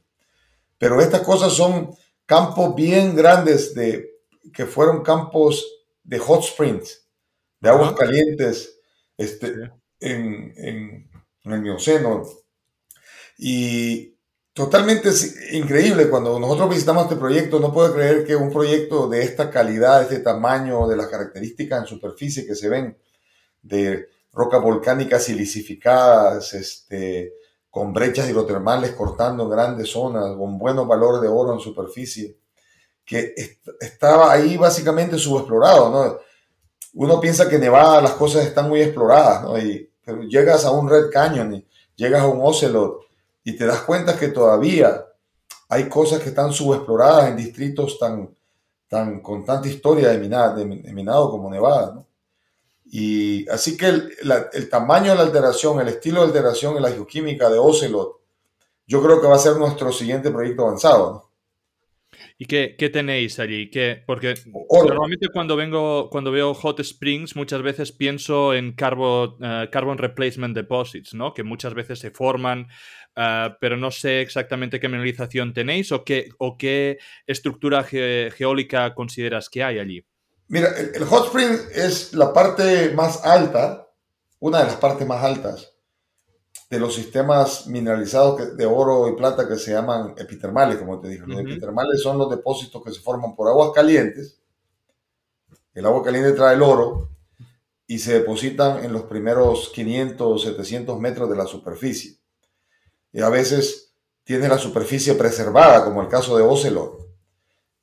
Pero 0.77 0.99
estas 0.99 1.21
cosas 1.21 1.53
son 1.53 1.95
campos 2.25 2.75
bien 2.75 3.15
grandes 3.15 3.73
de, 3.73 4.09
que 4.53 4.65
fueron 4.65 5.03
campos 5.03 5.65
de 6.03 6.19
hot 6.19 6.43
springs, 6.43 7.07
de 7.59 7.69
aguas 7.69 7.93
calientes, 7.93 8.79
este, 9.17 9.71
en, 9.99 10.53
en, 10.57 11.09
en 11.43 11.51
el 11.51 11.61
Mioceno. 11.61 12.23
Y 13.37 14.15
totalmente 14.53 15.09
increíble. 15.51 16.09
Cuando 16.09 16.39
nosotros 16.39 16.69
visitamos 16.69 17.03
este 17.03 17.17
proyecto, 17.17 17.59
no 17.59 17.73
puedo 17.73 17.93
creer 17.93 18.25
que 18.25 18.35
un 18.35 18.51
proyecto 18.51 19.07
de 19.09 19.23
esta 19.23 19.49
calidad, 19.51 19.99
de 19.99 20.03
este 20.15 20.19
tamaño, 20.19 20.87
de 20.87 20.97
las 20.97 21.07
características 21.07 21.81
en 21.81 21.87
superficie 21.87 22.45
que 22.45 22.55
se 22.55 22.69
ven, 22.69 22.97
de 23.61 24.07
rocas 24.31 24.61
volcánicas 24.61 25.23
silicificadas, 25.23 26.53
este, 26.53 27.33
con 27.75 27.91
brechas 27.91 28.29
hidrotermales 28.29 28.91
cortando 28.91 29.49
grandes 29.49 29.91
zonas, 29.91 30.37
con 30.37 30.57
buenos 30.57 30.87
valores 30.87 31.21
de 31.21 31.27
oro 31.27 31.51
en 31.53 31.59
superficie, 31.59 32.37
que 33.03 33.35
estaba 33.81 34.31
ahí 34.31 34.55
básicamente 34.55 35.17
subexplorado, 35.17 35.89
¿no? 35.89 36.17
Uno 36.93 37.19
piensa 37.19 37.49
que 37.49 37.59
Nevada 37.59 37.99
las 37.99 38.13
cosas 38.13 38.45
están 38.45 38.69
muy 38.69 38.79
exploradas, 38.79 39.43
¿no? 39.43 39.57
Y, 39.57 39.91
pero 40.05 40.23
llegas 40.23 40.63
a 40.63 40.71
un 40.71 40.89
Red 40.89 41.09
Canyon, 41.11 41.65
llegas 41.97 42.21
a 42.21 42.27
un 42.27 42.39
Ocelot, 42.41 43.01
y 43.43 43.57
te 43.57 43.65
das 43.65 43.81
cuenta 43.81 44.17
que 44.17 44.29
todavía 44.29 45.05
hay 45.67 45.89
cosas 45.89 46.21
que 46.21 46.29
están 46.29 46.53
subexploradas 46.53 47.27
en 47.27 47.35
distritos 47.35 47.99
tan, 47.99 48.33
tan 48.87 49.19
con 49.19 49.43
tanta 49.43 49.67
historia 49.67 50.11
de, 50.11 50.17
minado 50.93 51.29
como 51.29 51.49
Nevada. 51.49 51.93
¿no? 51.93 52.07
Y 52.85 53.47
así 53.49 53.75
que 53.75 53.87
el, 53.87 54.13
el, 54.53 54.69
tamaño 54.69 55.11
de 55.11 55.17
la 55.17 55.23
alteración, 55.23 55.79
el 55.81 55.87
estilo 55.87 56.21
de 56.21 56.27
alteración 56.27 56.77
en 56.77 56.83
la 56.83 56.91
geoquímica 56.91 57.49
de 57.49 57.57
Ocelot, 57.57 58.21
yo 58.87 59.01
creo 59.01 59.19
que 59.19 59.27
va 59.27 59.35
a 59.35 59.39
ser 59.39 59.55
nuestro 59.57 59.91
siguiente 59.91 60.29
proyecto 60.29 60.63
avanzado. 60.63 61.13
¿no? 61.13 61.25
¿Y 62.37 62.45
qué, 62.45 62.75
qué 62.77 62.89
tenéis 62.89 63.39
allí? 63.39 63.69
¿Qué, 63.69 64.03
porque 64.05 64.35
normalmente 64.45 65.29
cuando, 65.29 65.55
vengo, 65.55 66.09
cuando 66.09 66.31
veo 66.31 66.53
hot 66.53 66.79
springs 66.81 67.35
muchas 67.35 67.61
veces 67.61 67.91
pienso 67.91 68.53
en 68.53 68.73
carbon, 68.73 69.35
uh, 69.41 69.69
carbon 69.71 69.97
replacement 69.97 70.55
deposits, 70.55 71.13
¿no? 71.13 71.33
que 71.33 71.43
muchas 71.43 71.73
veces 71.73 71.99
se 71.99 72.11
forman, 72.11 72.67
uh, 73.15 73.55
pero 73.59 73.77
no 73.77 73.89
sé 73.89 74.21
exactamente 74.21 74.79
qué 74.79 74.89
mineralización 74.89 75.53
tenéis 75.53 75.91
o 75.91 76.03
qué, 76.03 76.29
o 76.37 76.57
qué 76.57 76.97
estructura 77.25 77.83
ge 77.83 78.31
geólica 78.35 78.93
consideras 78.93 79.49
que 79.49 79.63
hay 79.63 79.79
allí. 79.79 80.05
Mira, 80.47 80.69
el, 80.77 80.95
el 80.95 81.05
hot 81.05 81.27
spring 81.27 81.57
es 81.73 82.13
la 82.13 82.33
parte 82.33 82.91
más 82.93 83.25
alta, 83.25 83.89
una 84.39 84.59
de 84.59 84.65
las 84.65 84.75
partes 84.75 85.07
más 85.07 85.23
altas 85.23 85.75
de 86.69 86.79
los 86.79 86.95
sistemas 86.95 87.67
mineralizados 87.67 88.57
de 88.57 88.65
oro 88.65 89.07
y 89.07 89.15
plata 89.15 89.47
que 89.47 89.57
se 89.57 89.71
llaman 89.71 90.15
epitermales, 90.17 90.77
como 90.77 90.99
te 90.99 91.09
dije. 91.09 91.23
Los 91.25 91.39
epitermales 91.39 92.01
son 92.01 92.17
los 92.17 92.29
depósitos 92.29 92.83
que 92.83 92.91
se 92.91 93.01
forman 93.01 93.35
por 93.35 93.47
aguas 93.47 93.71
calientes. 93.73 94.39
El 95.73 95.85
agua 95.85 96.03
caliente 96.03 96.31
trae 96.31 96.55
el 96.55 96.63
oro 96.63 97.09
y 97.85 97.99
se 97.99 98.13
depositan 98.13 98.83
en 98.83 98.93
los 98.93 99.03
primeros 99.03 99.69
500 99.69 100.27
o 100.27 100.37
700 100.39 100.99
metros 100.99 101.29
de 101.29 101.35
la 101.35 101.45
superficie. 101.45 102.17
Y 103.13 103.21
a 103.21 103.29
veces 103.29 103.93
tiene 104.23 104.47
la 104.47 104.57
superficie 104.57 105.13
preservada, 105.13 105.85
como 105.85 106.01
el 106.01 106.07
caso 106.07 106.35
de 106.35 106.43
Ocelot. 106.43 107.04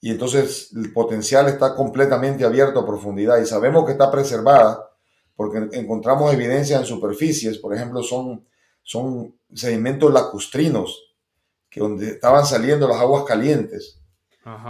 Y 0.02 0.10
entonces 0.10 0.70
el 0.76 0.92
potencial 0.92 1.48
está 1.48 1.74
completamente 1.74 2.44
abierto 2.44 2.80
a 2.80 2.86
profundidad 2.86 3.40
y 3.40 3.46
sabemos 3.46 3.86
que 3.86 3.92
está 3.92 4.10
preservada 4.10 4.90
porque 5.34 5.66
encontramos 5.72 6.34
evidencia 6.34 6.76
en 6.76 6.84
superficies, 6.84 7.56
por 7.56 7.74
ejemplo, 7.74 8.02
son 8.02 8.44
son 8.82 9.34
sedimentos 9.54 10.12
lacustrinos, 10.12 11.14
que 11.70 11.80
donde 11.80 12.08
estaban 12.10 12.44
saliendo 12.44 12.88
las 12.88 13.00
aguas 13.00 13.24
calientes 13.24 13.98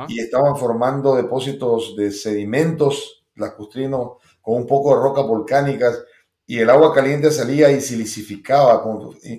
y 0.09 0.21
estaban 0.21 0.57
formando 0.57 1.17
depósitos 1.17 1.97
de 1.97 2.13
sedimentos 2.13 3.25
lacustrinos 3.35 4.19
con 4.43 4.57
un 4.57 4.67
poco 4.67 4.95
de 4.95 5.03
rocas 5.03 5.27
volcánicas 5.27 6.05
y 6.47 6.59
el 6.59 6.69
agua 6.69 6.93
caliente 6.93 7.31
salía 7.31 7.71
y 7.71 7.81
silicificaba, 7.81 8.85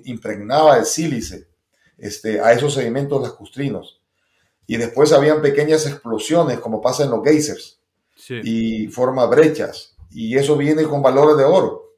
impregnaba 0.04 0.78
de 0.78 0.84
sílice 0.84 1.48
este, 1.96 2.40
a 2.40 2.52
esos 2.52 2.74
sedimentos 2.74 3.22
lacustrinos. 3.22 4.02
Y 4.66 4.76
después 4.76 5.12
habían 5.12 5.42
pequeñas 5.42 5.86
explosiones, 5.86 6.60
como 6.60 6.80
pasa 6.80 7.04
en 7.04 7.10
los 7.10 7.22
geysers, 7.22 7.78
y 8.28 8.86
forma 8.88 9.26
brechas. 9.26 9.94
Y 10.10 10.36
eso 10.36 10.56
viene 10.56 10.84
con 10.84 11.02
valores 11.02 11.36
de 11.36 11.44
oro. 11.44 11.92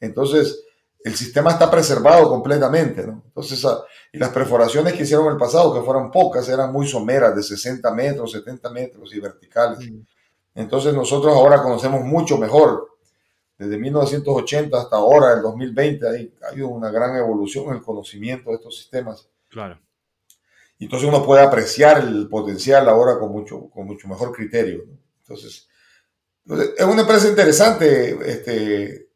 Entonces, 0.00 0.64
el 1.04 1.14
sistema 1.14 1.50
está 1.50 1.70
preservado 1.70 2.28
completamente. 2.28 3.02
Entonces, 3.02 3.64
ah, 3.64 3.84
y 4.12 4.18
las 4.18 4.30
perforaciones 4.30 4.94
que 4.94 5.02
hicieron 5.02 5.26
en 5.26 5.32
el 5.32 5.38
pasado, 5.38 5.74
que 5.74 5.82
fueron 5.82 6.10
pocas, 6.10 6.48
eran 6.48 6.72
muy 6.72 6.86
someras, 6.86 7.36
de 7.36 7.42
60 7.42 7.92
metros, 7.92 8.32
70 8.32 8.70
metros 8.70 9.14
y 9.14 9.20
verticales. 9.20 9.90
Mm. 9.90 10.00
Entonces, 10.54 10.94
nosotros 10.94 11.32
ahora 11.34 11.62
conocemos 11.62 12.02
mucho 12.02 12.38
mejor. 12.38 12.88
Desde 13.56 13.76
1980 13.76 14.78
hasta 14.78 14.96
ahora, 14.96 15.34
el 15.34 15.42
2020, 15.42 16.06
ha 16.06 16.48
habido 16.48 16.68
una 16.68 16.90
gran 16.90 17.16
evolución 17.16 17.66
en 17.66 17.74
el 17.74 17.82
conocimiento 17.82 18.50
de 18.50 18.56
estos 18.56 18.76
sistemas. 18.76 19.28
Claro. 19.48 19.78
Entonces 20.78 21.08
uno 21.08 21.24
puede 21.24 21.42
apreciar 21.42 21.98
el 21.98 22.28
potencial 22.28 22.88
ahora 22.88 23.18
con 23.18 23.32
mucho, 23.32 23.68
con 23.70 23.86
mucho 23.86 24.06
mejor 24.08 24.32
criterio. 24.32 24.84
Entonces, 25.20 25.68
es 26.46 26.84
una 26.84 27.02
empresa 27.02 27.28
interesante, 27.28 28.18
este, 28.30 29.08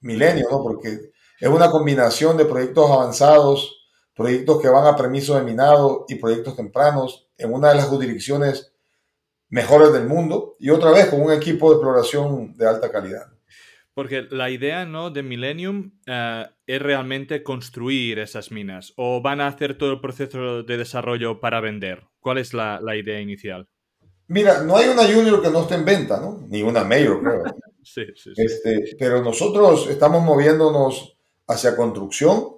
Milenio, 0.00 0.48
¿no? 0.50 0.62
Porque 0.62 1.12
es 1.40 1.48
una 1.48 1.70
combinación 1.70 2.36
de 2.36 2.44
proyectos 2.44 2.90
avanzados, 2.90 3.88
proyectos 4.14 4.60
que 4.60 4.68
van 4.68 4.86
a 4.86 4.96
permiso 4.96 5.34
de 5.34 5.42
minado 5.42 6.04
y 6.08 6.16
proyectos 6.16 6.56
tempranos 6.56 7.28
en 7.36 7.52
una 7.52 7.70
de 7.70 7.76
las 7.76 7.86
jurisdicciones 7.86 8.72
mejores 9.48 9.92
del 9.92 10.06
mundo 10.06 10.56
y 10.58 10.70
otra 10.70 10.90
vez 10.90 11.06
con 11.06 11.20
un 11.20 11.32
equipo 11.32 11.70
de 11.70 11.76
exploración 11.76 12.56
de 12.56 12.68
alta 12.68 12.90
calidad. 12.90 13.33
Porque 13.94 14.26
la 14.28 14.50
idea 14.50 14.84
¿no? 14.84 15.10
de 15.10 15.22
Millennium 15.22 15.92
eh, 16.06 16.46
es 16.66 16.82
realmente 16.82 17.44
construir 17.44 18.18
esas 18.18 18.50
minas 18.50 18.92
o 18.96 19.22
van 19.22 19.40
a 19.40 19.46
hacer 19.46 19.78
todo 19.78 19.92
el 19.92 20.00
proceso 20.00 20.64
de 20.64 20.76
desarrollo 20.76 21.40
para 21.40 21.60
vender. 21.60 22.02
¿Cuál 22.18 22.38
es 22.38 22.52
la, 22.52 22.80
idea 22.96 23.20
inicial? 23.20 23.68
Mira, 24.26 24.62
no 24.62 24.76
hay 24.76 24.88
una 24.88 25.04
junior 25.04 25.40
que 25.40 25.50
no 25.50 25.62
esté 25.62 25.76
en 25.76 25.84
venta, 25.84 26.20
¿no? 26.20 26.44
Ni 26.48 26.62
una 26.62 26.82
mayor, 26.82 27.22
creo. 27.22 27.44
sí, 27.84 28.04
sí, 28.16 28.34
sí. 28.34 28.42
Este, 28.42 28.96
pero 28.98 29.22
nosotros 29.22 29.88
estamos 29.88 30.24
moviéndonos 30.24 31.16
hacia 31.46 31.76
construcción 31.76 32.56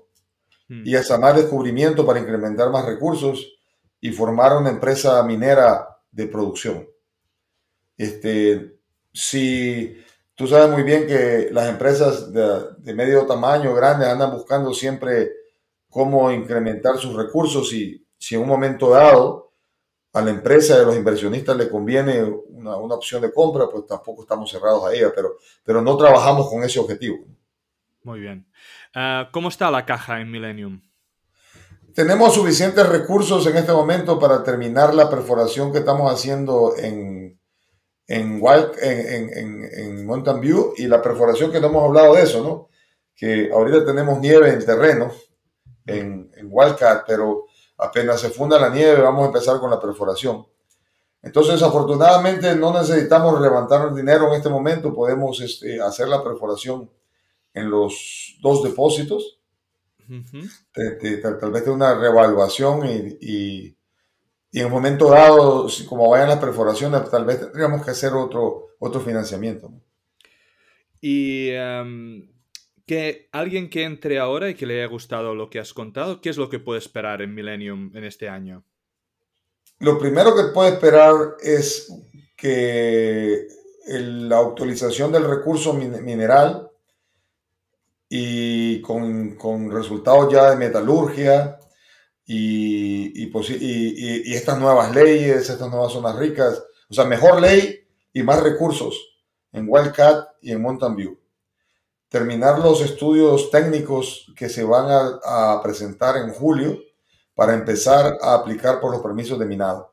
hmm. 0.68 0.86
y 0.86 0.94
hacia 0.94 1.18
más 1.18 1.36
descubrimiento 1.36 2.06
para 2.06 2.20
incrementar 2.20 2.70
más 2.70 2.86
recursos 2.86 3.58
y 4.00 4.10
formar 4.10 4.56
una 4.56 4.70
empresa 4.70 5.22
minera 5.24 5.86
de 6.10 6.28
producción. 6.28 6.88
Este, 7.98 8.78
si 9.12 9.96
Tú 10.36 10.46
sabes 10.46 10.70
muy 10.70 10.82
bien 10.82 11.06
que 11.06 11.48
las 11.50 11.66
empresas 11.70 12.30
de, 12.30 12.94
medio 12.94 13.26
tamaño, 13.26 13.74
grandes, 13.74 14.06
andan 14.06 14.30
buscando 14.30 14.74
siempre 14.74 15.32
cómo 15.88 16.30
incrementar 16.30 16.98
sus 16.98 17.16
recursos 17.16 17.72
y 17.72 18.06
si 18.18 18.34
en 18.34 18.42
un 18.42 18.48
momento 18.48 18.90
dado 18.90 19.54
a 20.12 20.20
la 20.20 20.30
empresa 20.30 20.76
y 20.76 20.80
a 20.82 20.84
los 20.84 20.94
inversionistas 20.94 21.56
le 21.56 21.70
conviene 21.70 22.22
una, 22.50 22.76
opción 22.76 23.22
de 23.22 23.32
compra, 23.32 23.66
pues 23.70 23.86
tampoco 23.86 24.22
estamos 24.22 24.50
cerrados 24.50 24.84
a 24.84 24.92
ella, 24.92 25.10
pero, 25.14 25.36
pero 25.64 25.80
no 25.80 25.96
trabajamos 25.96 26.50
con 26.50 26.62
ese 26.62 26.80
objetivo. 26.80 27.16
Muy 28.02 28.20
bien. 28.20 28.46
Ah, 28.94 29.30
¿Cómo 29.32 29.48
está 29.48 29.70
la 29.70 29.86
caja 29.86 30.20
en 30.20 30.30
Millennium? 30.30 30.82
Tenemos 31.94 32.34
suficientes 32.34 32.86
recursos 32.86 33.46
en 33.46 33.56
este 33.56 33.72
momento 33.72 34.18
para 34.18 34.44
terminar 34.44 34.94
la 34.94 35.08
perforación 35.08 35.72
que 35.72 35.78
estamos 35.78 36.12
haciendo 36.12 36.74
en, 36.76 37.40
en, 38.06 38.40
en, 38.44 39.64
en, 39.64 40.06
Mountain 40.06 40.40
View 40.40 40.74
y 40.76 40.86
la 40.86 41.02
perforación 41.02 41.50
que 41.50 41.60
no 41.60 41.68
hemos 41.68 41.84
hablado 41.84 42.14
de 42.14 42.22
eso, 42.22 42.42
¿no? 42.42 42.68
Que 43.14 43.50
ahorita 43.52 43.84
tenemos 43.84 44.20
nieve 44.20 44.50
en 44.50 44.64
terreno 44.64 45.12
en, 45.86 46.30
en 46.36 46.48
Wildcat, 46.50 47.04
pero 47.06 47.46
apenas 47.78 48.20
se 48.20 48.30
funda 48.30 48.58
la 48.58 48.70
nieve 48.70 49.02
vamos 49.02 49.24
a 49.24 49.26
empezar 49.26 49.58
con 49.58 49.70
la 49.70 49.80
perforación. 49.80 50.46
Entonces, 51.22 51.60
afortunadamente 51.62 52.54
no 52.54 52.72
necesitamos 52.72 53.40
levantar 53.40 53.92
dinero 53.92 54.28
en 54.28 54.34
este 54.34 54.48
momento, 54.48 54.94
podemos 54.94 55.40
este, 55.40 55.80
hacer 55.80 56.08
la 56.08 56.22
perforación 56.22 56.88
en 57.52 57.70
los 57.70 58.36
dos 58.40 58.62
depósitos. 58.62 59.40
tal, 60.72 61.50
vez 61.50 61.64
de 61.64 61.70
una 61.70 61.94
revaluación 61.94 62.86
y 62.86 63.16
y 63.20 63.76
en 64.60 64.66
un 64.66 64.72
momento 64.72 65.10
dado, 65.10 65.68
como 65.86 66.08
vayan 66.08 66.30
las 66.30 66.38
perforaciones, 66.38 67.10
tal 67.10 67.26
vez 67.26 67.40
tendríamos 67.40 67.84
que 67.84 67.90
hacer 67.90 68.14
otro, 68.14 68.68
otro 68.78 69.00
financiamiento. 69.00 69.70
Y 71.00 71.50
em, 71.50 72.28
que 72.86 73.28
alguien 73.32 73.68
que 73.68 73.84
entre 73.84 74.18
ahora 74.18 74.48
y 74.48 74.54
que 74.54 74.64
le 74.64 74.78
haya 74.78 74.90
gustado 74.90 75.34
lo 75.34 75.50
que 75.50 75.58
has 75.58 75.74
contado, 75.74 76.20
¿qué 76.20 76.30
es 76.30 76.38
lo 76.38 76.48
que 76.48 76.58
puede 76.58 76.78
esperar 76.78 77.20
en 77.20 77.34
Millennium 77.34 77.90
en 77.94 78.04
este 78.04 78.28
año? 78.28 78.64
Lo 79.78 79.98
primero 79.98 80.34
que 80.34 80.44
puede 80.54 80.70
esperar 80.70 81.36
es 81.42 81.92
que 82.34 83.46
la 83.88 84.36
autorización 84.36 85.12
del 85.12 85.28
recurso 85.28 85.74
mineral 85.74 86.70
y 88.08 88.80
con, 88.80 89.36
con 89.36 89.70
resultados 89.70 90.32
ya 90.32 90.50
de 90.50 90.56
metalurgia, 90.56 91.58
y, 92.26 93.22
y, 93.24 94.34
estas 94.34 94.58
nuevas 94.58 94.94
leyes, 94.94 95.48
estas 95.48 95.70
nuevas 95.70 95.92
zonas 95.92 96.16
ricas, 96.16 96.62
o 96.90 96.94
sea, 96.94 97.04
mejor 97.04 97.40
ley 97.40 97.86
y 98.12 98.22
más 98.22 98.42
recursos 98.42 99.16
en 99.52 99.66
Wildcat 99.68 100.28
y 100.42 100.52
en 100.52 100.60
Mountain 100.60 100.96
View. 100.96 101.18
Terminar 102.08 102.58
los 102.58 102.80
estudios 102.80 103.50
técnicos 103.50 104.32
que 104.36 104.48
se 104.48 104.64
van 104.64 104.86
a, 104.88 105.60
presentar 105.62 106.16
en 106.16 106.30
julio 106.30 106.78
para 107.34 107.54
empezar 107.54 108.18
a 108.20 108.34
aplicar 108.34 108.80
por 108.80 108.92
los 108.92 109.02
permisos 109.02 109.38
de 109.38 109.46
minado. 109.46 109.92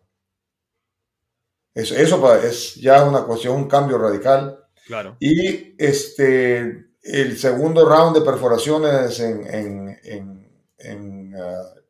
Eso, 1.73 1.95
eso 1.95 2.35
es 2.35 2.75
ya 2.75 3.03
una 3.03 3.23
cuestión, 3.23 3.55
un 3.55 3.67
cambio 3.67 3.97
radical. 3.97 4.63
Claro. 4.85 5.17
Y 5.19 5.75
este, 5.83 6.87
el 7.01 7.37
segundo 7.37 7.87
round 7.87 8.15
de 8.15 8.21
perforaciones 8.21 9.19
en, 9.19 9.47
en, 9.47 9.99
en, 10.03 10.63
en 10.77 11.35
uh, 11.35 11.82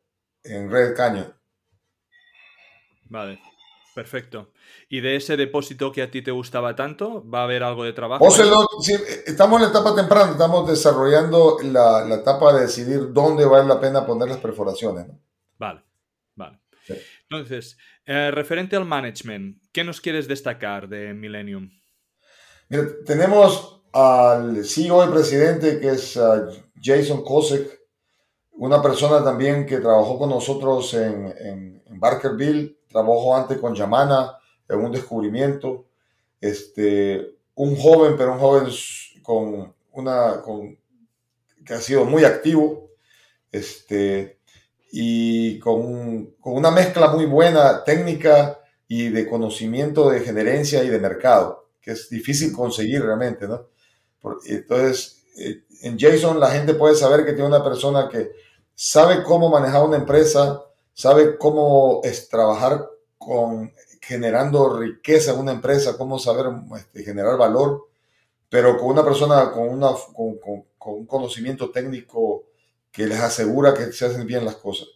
en 0.44 0.70
Red 0.70 0.96
Canyon. 0.96 1.34
Vale, 3.10 3.40
perfecto. 3.94 4.52
¿Y 4.90 5.02
de 5.02 5.16
ese 5.16 5.38
depósito 5.38 5.92
que 5.92 6.02
a 6.02 6.12
ti 6.12 6.22
te 6.22 6.32
gustaba 6.32 6.76
tanto, 6.76 7.28
va 7.30 7.42
a 7.42 7.44
haber 7.44 7.64
algo 7.64 7.84
de 7.84 7.94
trabajo? 7.94 8.28
estamos 8.28 9.58
en 9.58 9.64
la 9.64 9.70
etapa 9.70 9.96
temprana, 9.96 10.32
estamos 10.32 10.68
desarrollando 10.68 11.58
la, 11.64 12.08
etapa 12.14 12.54
de 12.54 12.62
decidir 12.62 13.12
dónde 13.12 13.46
vale 13.46 13.68
la 13.68 13.80
pena 13.80 14.06
poner 14.06 14.30
las 14.30 14.40
perforaciones. 14.40 15.08
Vale, 15.58 15.84
vale. 16.36 16.60
Entonces, 17.30 17.78
eh, 18.06 18.32
referente 18.32 18.76
al 18.76 18.86
management, 18.86 19.62
¿qué 19.72 19.84
nos 19.84 20.02
quieres 20.02 20.28
destacar 20.28 20.88
de 20.88 21.14
Millennium? 21.14 21.70
tenemos 23.06 23.84
al 23.94 24.66
CEO 24.66 25.08
y 25.08 25.12
presidente 25.12 25.80
que 25.80 25.90
es 25.90 26.16
uh, 26.16 26.50
Jason 26.82 27.24
Kosek, 27.24 27.83
una 28.56 28.82
persona 28.82 29.24
también 29.24 29.66
que 29.66 29.80
trabajó 29.80 30.18
con 30.18 30.30
nosotros 30.30 30.94
en, 30.94 31.34
en, 31.38 31.84
Barkerville, 32.00 32.80
trabajó 32.90 33.36
antes 33.36 33.58
con 33.60 33.74
Yamana 33.74 34.38
en 34.68 34.80
un 34.80 34.92
descubrimiento. 34.92 35.86
Este, 36.42 37.36
un 37.56 37.76
joven, 37.76 38.16
pero 38.18 38.34
un 38.34 38.40
joven 38.40 38.66
con 39.22 39.74
una, 39.94 40.42
con, 40.42 40.78
que 41.66 41.74
ha 41.74 41.80
sido 41.80 42.04
muy 42.06 42.26
activo, 42.26 42.90
este, 43.52 44.40
y 44.92 45.60
con, 45.60 46.34
con, 46.42 46.54
una 46.54 46.72
mezcla 46.72 47.08
muy 47.08 47.26
buena 47.26 47.84
técnica 47.84 48.60
y 48.88 49.10
de 49.10 49.28
conocimiento 49.28 50.10
de 50.10 50.20
gerencia 50.20 50.84
y 50.84 50.90
de 50.90 51.00
mercado, 51.00 51.70
que 51.80 51.92
es 51.92 52.10
difícil 52.10 52.52
conseguir 52.52 53.04
realmente, 53.04 53.48
¿no? 53.48 53.68
entonces, 54.46 55.23
eh, 55.36 55.64
en 55.82 55.98
Jason 55.98 56.40
la 56.40 56.52
gente 56.52 56.74
puede 56.74 56.96
saber 56.96 57.26
que 57.26 57.34
tiene 57.34 57.48
una 57.48 57.64
persona 57.64 58.08
que 58.10 58.32
sabe 58.76 59.24
cómo 59.24 59.50
manejar 59.50 59.84
una 59.84 59.98
empresa, 59.98 60.64
sabe 60.94 61.38
cómo 61.38 62.02
es 62.04 62.30
trabajar 62.30 62.88
con 63.18 63.72
generando 64.04 64.80
riqueza 64.80 65.32
en 65.32 65.40
una 65.40 65.54
empresa, 65.54 65.98
cómo 65.98 66.20
saber 66.20 66.48
este, 66.78 67.04
generar 67.04 67.38
valor, 67.38 67.88
pero 68.50 68.78
con 68.78 68.90
una 68.90 69.04
persona 69.04 69.50
con, 69.52 69.70
un 69.70 71.06
conocimiento 71.06 71.72
técnico 71.72 72.44
que 72.92 73.08
les 73.08 73.20
asegura 73.20 73.74
que 73.74 73.94
se 73.94 74.06
hacen 74.06 74.28
bien 74.28 74.44
las 74.44 74.58
cosas. 74.58 74.90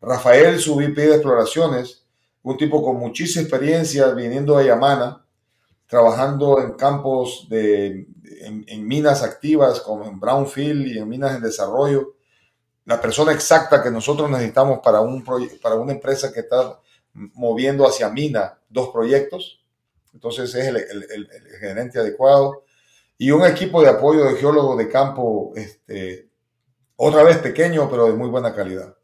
Rafael, 0.00 0.58
su 0.58 0.74
VP 0.74 1.00
de 1.00 1.14
exploraciones, 1.14 2.04
un 2.42 2.56
tipo 2.56 2.82
con 2.82 2.96
muchísima 2.96 3.42
experiencia 3.42 4.08
viniendo 4.08 4.58
de 4.58 4.66
Yamana, 4.66 5.24
trabajando 5.92 6.58
en 6.58 6.72
campos 6.72 7.46
de, 7.50 8.06
en, 8.40 8.64
en 8.66 8.88
minas 8.88 9.22
activas 9.22 9.78
como 9.80 10.06
en 10.06 10.18
Brownfield 10.18 10.86
y 10.86 10.96
en 10.96 11.06
minas 11.06 11.36
en 11.36 11.42
desarrollo, 11.42 12.14
la 12.86 12.98
persona 12.98 13.30
exacta 13.30 13.82
que 13.82 13.90
nosotros 13.90 14.30
necesitamos 14.30 14.78
para, 14.82 15.02
un 15.02 15.22
para 15.22 15.74
una 15.74 15.92
empresa 15.92 16.32
que 16.32 16.40
está 16.40 16.80
moviendo 17.12 17.86
hacia 17.86 18.08
Mina 18.08 18.58
dos 18.70 18.88
proyectos. 18.88 19.62
Entonces 20.14 20.54
es 20.54 20.66
el, 20.66 21.28
gerente 21.60 21.98
adecuado. 21.98 22.64
y 23.18 23.30
un 23.30 23.44
equipo 23.44 23.82
de 23.82 23.90
apoyo 23.90 24.24
de 24.24 24.36
geólogos 24.36 24.78
de 24.78 24.88
campo, 24.88 25.52
este, 25.56 26.30
otra 26.96 27.22
vez 27.22 27.36
pequeño, 27.36 27.90
pero 27.90 28.06
de 28.06 28.14
muy 28.14 28.30
buena 28.30 28.54
calidad. 28.54 28.96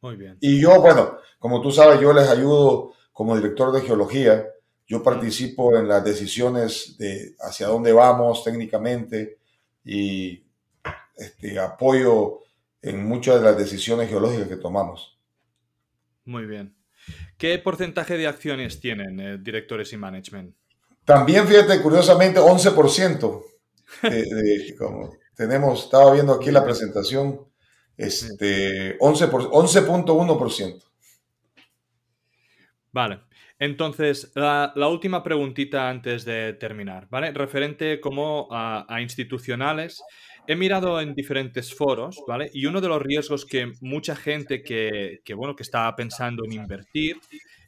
Muy 0.00 0.16
bien. 0.16 0.38
Y 0.40 0.58
yo, 0.58 0.80
bueno, 0.80 1.18
como 1.38 1.60
tú 1.60 1.70
sabes, 1.70 2.00
yo 2.00 2.14
les 2.14 2.30
ayudo 2.30 2.94
como 3.12 3.36
director 3.36 3.72
de 3.72 3.82
geología. 3.82 4.48
Yo 4.88 5.02
participo 5.02 5.76
en 5.76 5.86
las 5.86 6.02
decisiones 6.02 6.96
de 6.98 7.36
hacia 7.40 7.68
dónde 7.68 7.92
vamos 7.92 8.42
técnicamente 8.42 9.36
y 9.84 10.42
este, 11.14 11.58
apoyo 11.58 12.40
en 12.80 13.04
muchas 13.06 13.36
de 13.36 13.42
las 13.42 13.58
decisiones 13.58 14.08
geológicas 14.08 14.48
que 14.48 14.56
tomamos. 14.56 15.18
Muy 16.24 16.46
bien. 16.46 16.74
¿Qué 17.36 17.58
porcentaje 17.58 18.16
de 18.16 18.26
acciones 18.26 18.80
tienen 18.80 19.20
eh, 19.20 19.36
directores 19.38 19.92
y 19.92 19.98
management? 19.98 20.54
También, 21.04 21.46
fíjate, 21.46 21.82
curiosamente, 21.82 22.40
11%. 22.40 23.42
como 24.78 25.14
tenemos, 25.34 25.84
estaba 25.84 26.12
viendo 26.12 26.32
aquí 26.32 26.50
la 26.50 26.64
presentación, 26.64 27.46
este, 27.96 28.98
11.1%. 28.98 30.82
vale. 32.92 33.27
Entonces, 33.58 34.30
la, 34.34 34.72
última 34.88 35.22
preguntita 35.22 35.88
antes 35.88 36.24
de 36.24 36.52
terminar, 36.54 37.08
¿vale? 37.10 37.32
Referente 37.32 38.00
como 38.00 38.48
a, 38.52 39.00
institucionales, 39.00 40.00
he 40.46 40.54
mirado 40.54 41.00
en 41.00 41.14
diferentes 41.14 41.74
foros, 41.74 42.22
¿vale? 42.26 42.50
Y 42.54 42.66
uno 42.66 42.80
de 42.80 42.88
los 42.88 43.02
riesgos 43.02 43.44
que 43.44 43.72
mucha 43.80 44.14
gente 44.14 44.62
que, 44.62 45.20
que 45.24 45.34
bueno, 45.34 45.56
que 45.56 45.64
está 45.64 45.94
pensando 45.96 46.44
en 46.44 46.52
invertir 46.52 47.16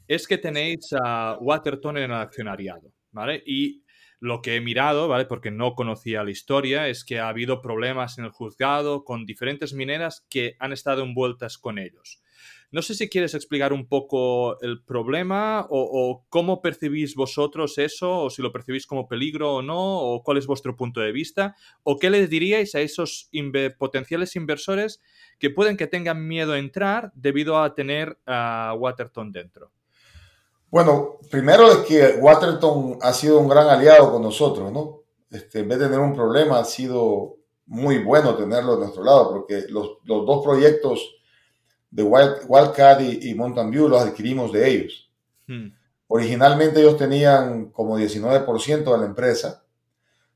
es 0.07 0.27
que 0.27 0.37
tenéis 0.37 0.93
a 1.03 1.37
Waterton 1.41 1.97
en 1.97 2.03
el 2.11 2.13
accionariado, 2.13 2.93
¿vale? 3.11 3.43
Y 3.45 3.83
lo 4.21 4.41
que 4.41 4.55
he 4.55 4.61
mirado, 4.61 5.07
¿vale? 5.07 5.25
Porque 5.25 5.51
no 5.51 5.73
conocía 5.75 6.23
la 6.23 6.31
historia, 6.31 6.87
es 6.87 7.03
que 7.03 7.19
ha 7.19 7.27
habido 7.27 7.61
problemas 7.61 8.17
en 8.17 8.25
el 8.25 8.31
juzgado 8.31 9.03
con 9.03 9.25
diferentes 9.25 9.73
mineras 9.73 10.25
que 10.29 10.55
han 10.59 10.71
estado 10.71 11.03
envueltas 11.03 11.57
con 11.57 11.79
ellos. 11.79 12.20
No 12.71 12.81
sé 12.81 12.95
si 12.95 13.09
quieres 13.09 13.33
explicar 13.33 13.73
un 13.73 13.87
poco 13.87 14.59
el 14.61 14.81
problema 14.81 15.67
o, 15.69 16.23
cómo 16.29 16.61
percibís 16.61 17.15
vosotros 17.15 17.77
eso, 17.77 18.23
o 18.23 18.29
si 18.29 18.41
lo 18.41 18.51
percibís 18.51 18.87
como 18.87 19.07
peligro 19.07 19.55
o 19.55 19.61
no, 19.61 19.99
o 19.99 20.23
cuál 20.23 20.37
es 20.37 20.47
vuestro 20.47 20.75
punto 20.77 21.01
de 21.01 21.11
vista, 21.11 21.55
o 21.83 21.99
qué 21.99 22.09
les 22.09 22.29
diríais 22.29 22.73
a 22.75 22.79
esos 22.79 23.29
potenciales 23.77 24.35
inversores 24.35 25.01
que 25.37 25.49
pueden 25.49 25.75
que 25.75 25.87
tengan 25.87 26.25
miedo 26.25 26.53
a 26.53 26.59
entrar 26.59 27.11
debido 27.13 27.61
a 27.61 27.75
tener 27.75 28.17
a 28.25 28.73
Waterton 28.77 29.31
dentro. 29.31 29.71
Bueno, 30.69 31.17
primero 31.29 31.69
es 31.69 31.77
que 31.79 32.15
Waterton 32.21 32.97
ha 33.01 33.11
sido 33.11 33.39
un 33.39 33.49
gran 33.49 33.67
aliado 33.67 34.13
con 34.13 34.21
nosotros, 34.21 34.71
¿no? 34.71 35.01
Este, 35.29 35.59
en 35.59 35.67
vez 35.67 35.79
de 35.79 35.85
tener 35.85 35.99
un 35.99 36.15
problema, 36.15 36.59
ha 36.59 36.65
sido 36.65 37.35
muy 37.65 37.99
bueno 37.99 38.35
tenerlo 38.35 38.73
a 38.73 38.77
nuestro 38.77 39.03
lado, 39.03 39.31
porque 39.31 39.65
los, 39.69 39.97
dos 40.05 40.43
proyectos 40.43 41.20
de 41.91 42.03
Wildcat 42.03 43.01
y, 43.01 43.35
Mountain 43.35 43.69
View 43.69 43.89
los 43.89 44.01
adquirimos 44.01 44.51
de 44.51 44.69
ellos. 44.69 45.11
Hmm. 45.45 45.67
Originalmente 46.07 46.79
ellos 46.79 46.97
tenían 46.97 47.69
como 47.71 47.99
19% 47.99 48.91
de 48.91 48.97
la 48.97 49.05
empresa, 49.05 49.63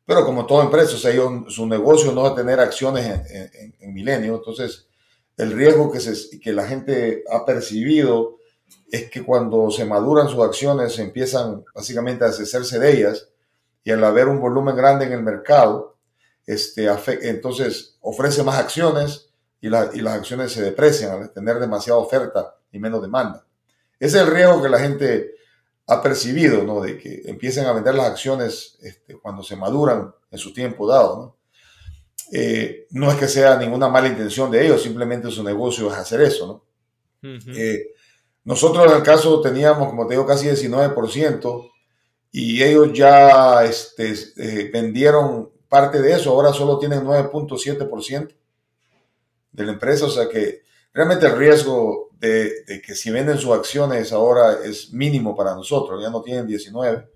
pero 0.06 0.26
como 0.26 0.46
toda 0.46 0.66
empresa, 0.66 0.96
o 0.96 0.98
sea, 0.98 1.14
su 1.48 1.66
negocio 1.66 2.12
no 2.12 2.28
es 2.28 2.36
tener 2.36 2.60
acciones 2.60 3.06
en, 3.30 3.74
en, 3.80 3.94
Milenio, 3.94 4.36
entonces 4.36 4.88
el 5.38 5.52
riesgo 5.52 5.92
que, 5.92 6.00
se, 6.00 6.40
que 6.40 6.54
la 6.54 6.68
gente 6.68 7.24
ha 7.32 7.46
percibido 7.46 8.38
es 8.92 9.10
que 9.10 9.24
cuando 9.24 9.72
se 9.72 9.86
maduran 9.86 10.30
sus 10.30 10.44
acciones 10.44 10.98
empiezan 11.00 11.64
básicamente 11.74 12.24
a 12.24 12.28
deshacerse 12.28 12.80
de 12.80 12.92
ellas 12.92 13.30
y 13.84 13.92
al 13.92 14.04
haber 14.04 14.28
un 14.28 14.40
volumen 14.40 14.76
grande 14.76 15.06
en 15.06 15.14
el 15.14 15.24
mercado, 15.24 15.98
este, 16.46 16.88
entonces 17.24 17.98
ofrece 18.02 18.44
más 18.44 18.58
acciones 18.58 19.30
y, 19.62 19.68
y 19.68 20.02
las 20.02 20.14
acciones 20.14 20.52
se 20.52 20.62
deprecian 20.62 21.24
al 21.24 21.32
tener 21.32 21.60
demasiada 21.60 22.00
oferta 22.00 22.56
y 22.72 22.80
menos 22.80 23.02
demanda. 23.02 23.46
Ese 24.00 24.18
es 24.18 24.24
el 24.24 24.32
riesgo 24.32 24.62
que 24.62 24.70
la 24.70 24.80
gente 24.80 25.36
ha 25.88 26.02
percibido, 26.02 26.64
¿no? 26.64 26.82
De 26.82 26.98
que 26.98 27.22
empiecen 27.26 27.66
a 27.66 27.74
vender 27.74 27.96
las 27.96 28.08
acciones 28.08 28.78
este, 28.82 29.16
cuando 29.16 29.44
se 29.44 29.56
maduran 29.56 30.14
en 30.32 30.38
su 30.38 30.52
tiempo 30.54 30.88
dado, 30.88 31.16
¿no? 31.18 31.38
Eh, 32.32 32.88
no 32.92 33.12
es 33.12 33.18
que 33.18 33.28
sea 33.28 33.56
ninguna 33.58 33.88
mala 33.88 34.08
intención 34.08 34.50
de 34.50 34.66
ellos, 34.66 34.82
simplemente 34.82 35.30
su 35.30 35.44
negocio 35.44 35.92
es 35.92 35.98
hacer 35.98 36.22
eso, 36.22 36.48
¿no? 36.48 36.66
Nosotros 38.46 38.86
en 38.86 38.98
el 38.98 39.04
caso 39.04 39.42
teníamos, 39.42 39.90
como 39.90 40.06
te 40.06 40.14
digo, 40.14 40.26
casi 40.26 40.48
19% 40.48 41.72
y 42.32 42.62
ellos 42.62 42.94
ya 42.94 43.64
este, 43.66 44.14
eh, 44.38 44.70
vendieron 44.72 45.50
parte 45.68 46.00
de 46.00 46.14
eso, 46.14 46.32
ahora 46.32 46.54
solo 46.54 46.78
tienen 46.78 47.04
9.7% 47.04 48.36
de 49.56 49.66
la 49.66 49.72
empresa, 49.72 50.06
o 50.06 50.10
sea 50.10 50.28
que 50.28 50.62
realmente 50.94 51.26
el 51.26 51.38
riesgo 51.38 52.10
de, 52.20 52.82
que 52.86 52.96
si 52.96 53.12
venden 53.12 53.38
sus 53.38 53.52
acciones 53.52 54.12
ahora 54.12 54.60
es 54.64 54.92
mínimo 54.92 55.36
para 55.36 55.56
nosotros, 55.56 56.02
ya 56.02 56.10
no 56.10 56.22
tienen 56.22 56.48
19. 56.48 57.08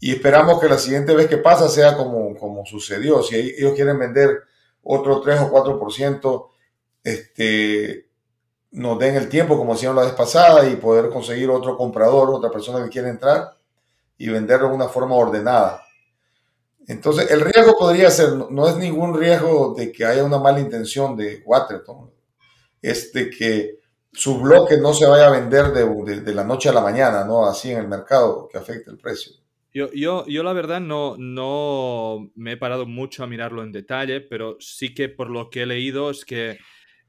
Y 0.00 0.12
esperamos 0.12 0.60
que 0.60 0.68
la 0.68 0.78
siguiente 0.78 1.14
vez 1.14 1.28
que 1.28 1.38
pasa 1.38 1.68
sea 1.68 1.96
como, 1.96 2.36
como 2.36 2.66
sucedió. 2.66 3.22
Si 3.22 3.36
ellos 3.36 3.74
quieren 3.74 3.98
vender 3.98 4.42
otro 4.82 5.20
3 5.20 5.40
o 5.40 5.50
4%, 5.50 6.48
este, 7.02 8.08
nos 8.72 8.98
den 8.98 9.16
el 9.16 9.28
tiempo, 9.28 9.56
como 9.56 9.74
hicieron 9.74 9.96
la 9.96 10.04
vez 10.04 10.12
pasada, 10.12 10.68
y 10.68 10.76
poder 10.76 11.10
conseguir 11.10 11.50
otro 11.50 11.76
comprador, 11.76 12.30
otra 12.30 12.50
persona 12.50 12.84
que 12.84 12.90
quiera 12.90 13.08
entrar 13.08 13.56
y 14.18 14.28
venderlo 14.28 14.68
de 14.68 14.74
una 14.74 14.88
forma 14.88 15.14
ordenada. 15.14 15.83
Entonces, 16.86 17.30
el 17.30 17.40
riesgo 17.40 17.76
podría 17.78 18.10
ser, 18.10 18.34
no, 18.50 18.68
es 18.68 18.76
ningún 18.76 19.18
riesgo 19.18 19.74
de 19.76 19.90
que 19.90 20.04
haya 20.04 20.24
una 20.24 20.38
mala 20.38 20.60
intención 20.60 21.16
de 21.16 21.42
Waterton, 21.44 22.10
es 22.82 23.12
de 23.12 23.30
que 23.30 23.78
su 24.12 24.40
bloque 24.40 24.76
no 24.78 24.92
se 24.92 25.06
vaya 25.06 25.26
a 25.26 25.30
vender 25.30 25.72
de, 25.72 26.20
de, 26.20 26.34
la 26.34 26.44
noche 26.44 26.68
a 26.68 26.72
la 26.72 26.82
mañana, 26.82 27.24
¿no? 27.24 27.46
Así 27.46 27.70
en 27.70 27.78
el 27.78 27.88
mercado, 27.88 28.48
que 28.50 28.58
afecte 28.58 28.90
el 28.90 28.98
precio. 28.98 29.32
Yo, 29.72 29.90
yo, 29.92 30.24
yo, 30.26 30.44
la 30.44 30.52
verdad 30.52 30.80
no, 30.80 31.16
no 31.18 32.30
me 32.36 32.52
he 32.52 32.56
parado 32.56 32.86
mucho 32.86 33.24
a 33.24 33.26
mirarlo 33.26 33.64
en 33.64 33.72
detalle, 33.72 34.20
pero 34.20 34.56
sí 34.60 34.94
que 34.94 35.08
por 35.08 35.30
lo 35.30 35.50
que 35.50 35.62
he 35.62 35.66
leído 35.66 36.10
es 36.10 36.24
que 36.24 36.58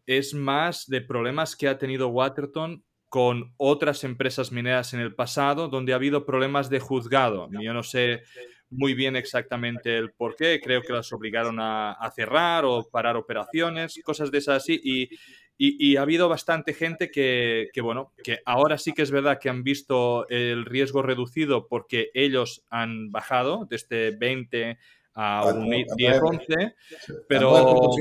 es 0.07 0.33
más 0.33 0.87
de 0.87 1.01
problemas 1.01 1.55
que 1.55 1.67
ha 1.67 1.77
tenido 1.77 2.07
Waterton 2.07 2.83
con 3.09 3.53
otras 3.57 4.03
empresas 4.03 4.51
mineras 4.51 4.93
en 4.93 4.99
el 4.99 5.13
pasado, 5.13 5.67
donde 5.67 5.93
ha 5.93 5.97
habido 5.97 6.25
problemas 6.25 6.69
de 6.69 6.79
juzgado. 6.79 7.49
Yo 7.61 7.73
no 7.73 7.83
sé 7.83 8.23
muy 8.69 8.93
bien 8.93 9.15
exactamente 9.15 9.97
el 9.97 10.11
por 10.11 10.35
qué, 10.35 10.59
creo 10.61 10.81
que 10.81 10.93
las 10.93 11.11
obligaron 11.13 11.57
a, 11.59 11.97
cerrar 12.15 12.65
o 12.65 12.87
parar 12.89 13.15
operaciones, 13.15 13.99
cosas 14.03 14.31
de 14.31 14.39
esas 14.39 14.63
así, 14.63 14.79
y, 14.83 15.09
y, 15.57 15.95
ha 15.95 16.01
habido 16.01 16.27
bastante 16.27 16.73
gente 16.73 17.09
que, 17.09 17.69
que, 17.73 17.81
bueno, 17.81 18.11
que 18.23 18.39
ahora 18.45 18.77
sí 18.77 18.93
que 18.93 19.03
es 19.03 19.11
verdad 19.11 19.39
que 19.39 19.49
han 19.49 19.63
visto 19.63 20.27
el 20.27 20.65
riesgo 20.65 21.01
reducido 21.01 21.67
porque 21.67 22.09
ellos 22.13 22.63
han 22.69 23.11
bajado 23.11 23.65
desde 23.69 24.11
20 24.17 24.77
a 25.13 25.45
un 25.45 25.69
10, 25.69 26.21
11, 26.21 26.75
pero... 27.27 27.91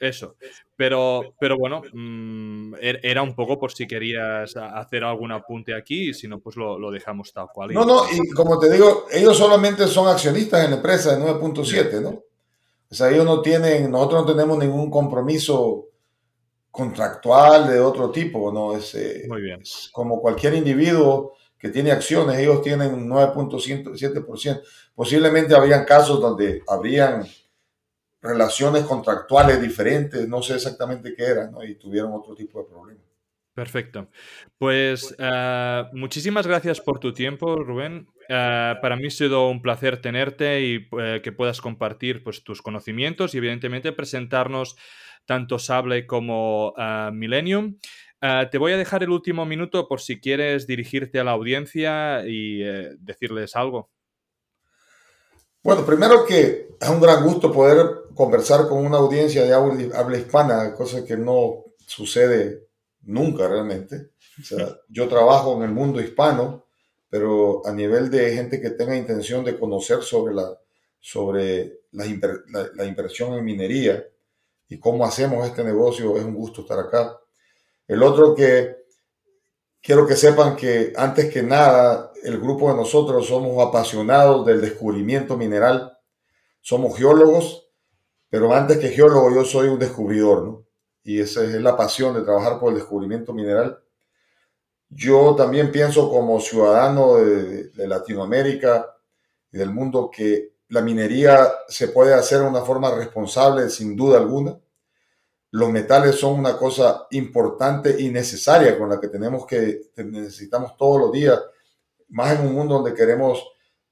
Eso. 0.00 0.34
Pero, 0.76 1.34
pero 1.38 1.58
bueno, 1.58 1.82
mm, 1.92 2.74
er, 2.80 3.00
era 3.02 3.22
un 3.22 3.34
poco 3.34 3.58
por 3.58 3.70
si 3.70 3.86
querías 3.86 4.56
hacer 4.56 5.04
algún 5.04 5.30
apunte 5.30 5.74
aquí 5.74 6.08
y 6.08 6.14
si 6.14 6.26
no, 6.26 6.40
pues 6.40 6.56
lo, 6.56 6.90
dejamos 6.90 7.34
tal 7.34 7.48
cual. 7.52 7.74
No, 7.74 7.84
no, 7.84 8.04
y 8.10 8.30
como 8.30 8.58
te 8.58 8.72
digo, 8.72 9.04
ellos 9.12 9.36
solamente 9.36 9.86
son 9.86 10.08
accionistas 10.08 10.64
en 10.64 10.70
la 10.70 10.76
empresa 10.78 11.14
de 11.14 11.22
9.7, 11.22 12.00
¿no? 12.00 12.08
O 12.90 12.94
sea, 12.94 13.10
ellos 13.10 13.26
no 13.26 13.42
tienen, 13.42 13.90
nosotros 13.90 14.24
no 14.24 14.32
tenemos 14.32 14.56
ningún 14.58 14.90
compromiso 14.90 15.88
contractual 16.70 17.68
de 17.68 17.78
otro 17.78 18.10
tipo, 18.10 18.50
¿no? 18.50 18.74
Es, 18.74 18.94
eh, 18.94 19.26
Muy 19.28 19.42
bien. 19.42 19.62
como 19.92 20.18
cualquier 20.22 20.54
individuo 20.54 21.34
que 21.58 21.68
tiene 21.68 21.92
acciones, 21.92 22.38
ellos 22.38 22.62
tienen 22.62 23.06
9.7%. 23.06 24.62
Posiblemente 24.94 25.54
habrían 25.54 25.84
casos 25.84 26.18
donde 26.20 26.62
habrían 26.66 27.26
relaciones 28.22 28.84
contractuales 28.84 29.60
diferentes, 29.60 30.28
no 30.28 30.42
sé 30.42 30.54
exactamente 30.54 31.14
qué 31.14 31.24
eran, 31.24 31.52
¿no? 31.52 31.64
y 31.64 31.74
tuvieron 31.76 32.12
otro 32.12 32.34
tipo 32.34 32.60
de 32.60 32.68
problemas. 32.68 33.10
Perfecto. 33.54 34.08
Pues 34.58 35.14
eh, 35.18 35.84
muchísimas 35.92 36.46
gracias 36.46 36.80
por 36.80 36.98
tu 36.98 37.12
tiempo, 37.12 37.56
Rubén. 37.56 38.06
Eh, 38.28 38.74
para 38.80 38.96
mí 38.96 39.08
ha 39.08 39.10
sido 39.10 39.48
un 39.48 39.60
placer 39.60 40.00
tenerte 40.00 40.62
y 40.62 40.88
eh, 40.98 41.20
que 41.22 41.32
puedas 41.32 41.60
compartir 41.60 42.22
pues, 42.22 42.44
tus 42.44 42.62
conocimientos 42.62 43.34
y 43.34 43.38
evidentemente 43.38 43.92
presentarnos 43.92 44.76
tanto 45.26 45.58
Sable 45.58 46.06
como 46.06 46.74
Millennium. 47.12 47.76
te 48.50 48.58
voy 48.58 48.72
a 48.72 48.78
dejar 48.78 49.02
el 49.02 49.10
último 49.10 49.44
minuto 49.44 49.86
por 49.86 50.00
si 50.00 50.20
quieres 50.20 50.66
dirigirte 50.66 51.20
a 51.20 51.24
la 51.24 51.32
audiencia 51.32 52.24
y 52.26 52.62
decirles 52.98 53.54
algo. 53.54 53.90
Bueno, 55.62 55.84
primero 55.84 56.24
que 56.24 56.70
es 56.80 56.88
un 56.88 57.00
gran 57.00 57.22
gusto 57.22 57.52
poder 57.52 58.04
conversar 58.14 58.68
con 58.68 58.84
una 58.84 58.98
audiencia 58.98 59.44
de 59.44 59.52
habla 59.52 60.18
hispana, 60.18 60.74
cosa 60.74 61.04
que 61.04 61.16
no 61.16 61.64
sucede 61.86 62.66
nunca 63.02 63.46
realmente. 63.46 64.10
O 64.40 64.42
sea, 64.42 64.76
yo 64.88 65.08
trabajo 65.08 65.56
en 65.56 65.62
el 65.64 65.74
mundo 65.74 66.00
hispano, 66.00 66.64
pero 67.08 67.66
a 67.66 67.72
nivel 67.72 68.10
de 68.10 68.34
gente 68.34 68.60
que 68.60 68.70
tenga 68.70 68.96
intención 68.96 69.44
de 69.44 69.58
conocer 69.58 70.02
sobre 70.02 70.34
la 70.34 70.56
sobre 71.02 71.80
la, 71.92 72.04
la, 72.74 72.84
inversión 72.84 73.32
en 73.32 73.44
minería 73.44 74.04
y 74.68 74.78
cómo 74.78 75.04
hacemos 75.06 75.46
este 75.46 75.64
negocio. 75.64 76.16
Es 76.16 76.24
un 76.24 76.34
gusto 76.34 76.60
estar 76.60 76.78
acá. 76.78 77.18
El 77.88 78.02
otro 78.02 78.34
que 78.34 78.79
quiero 79.82 80.06
que 80.06 80.16
sepan 80.16 80.56
que 80.56 80.92
antes 80.96 81.32
que 81.32 81.42
nada, 81.42 82.12
el 82.22 82.38
grupo 82.38 82.70
de 82.70 82.76
nosotros 82.76 83.26
somos 83.26 83.66
apasionados 83.66 84.44
del 84.46 84.60
descubrimiento 84.60 85.36
mineral. 85.36 85.96
Somos 86.60 86.96
geólogos, 86.96 87.68
pero 88.28 88.54
antes 88.54 88.78
que 88.78 88.90
geólogo 88.90 89.34
yo 89.34 89.44
soy 89.44 89.68
un 89.68 89.78
descubridor, 89.78 90.44
¿no? 90.44 90.66
Y 91.02 91.20
esa 91.20 91.42
es 91.42 91.54
la 91.54 91.76
pasión 91.76 92.14
de 92.14 92.22
trabajar 92.22 92.60
por 92.60 92.70
el 92.70 92.78
descubrimiento 92.78 93.32
mineral. 93.32 93.82
Yo 94.90 95.34
también 95.34 95.72
pienso 95.72 96.10
como 96.10 96.40
ciudadano 96.40 97.16
de, 97.16 97.70
Latinoamérica 97.86 98.94
y 99.50 99.58
del 99.58 99.70
mundo 99.70 100.10
que 100.12 100.54
la 100.68 100.82
minería 100.82 101.48
se 101.68 101.88
puede 101.88 102.12
hacer 102.12 102.40
de 102.40 102.48
una 102.48 102.62
forma 102.62 102.94
responsable, 102.94 103.70
sin 103.70 103.96
duda 103.96 104.18
alguna. 104.18 104.58
Los 105.52 105.70
metales 105.70 106.14
son 106.14 106.38
una 106.38 106.56
cosa 106.56 107.06
importante 107.10 107.96
y 107.98 108.08
necesaria 108.10 108.78
con 108.78 108.88
la 108.88 109.00
que 109.00 109.08
tenemos 109.08 109.46
que 109.46 109.90
necesitamos 109.96 110.76
todos 110.76 111.00
los 111.00 111.12
días, 111.12 111.40
más 112.08 112.38
en 112.38 112.46
un 112.46 112.54
mundo 112.54 112.74
donde 112.74 112.94
queremos 112.94 113.44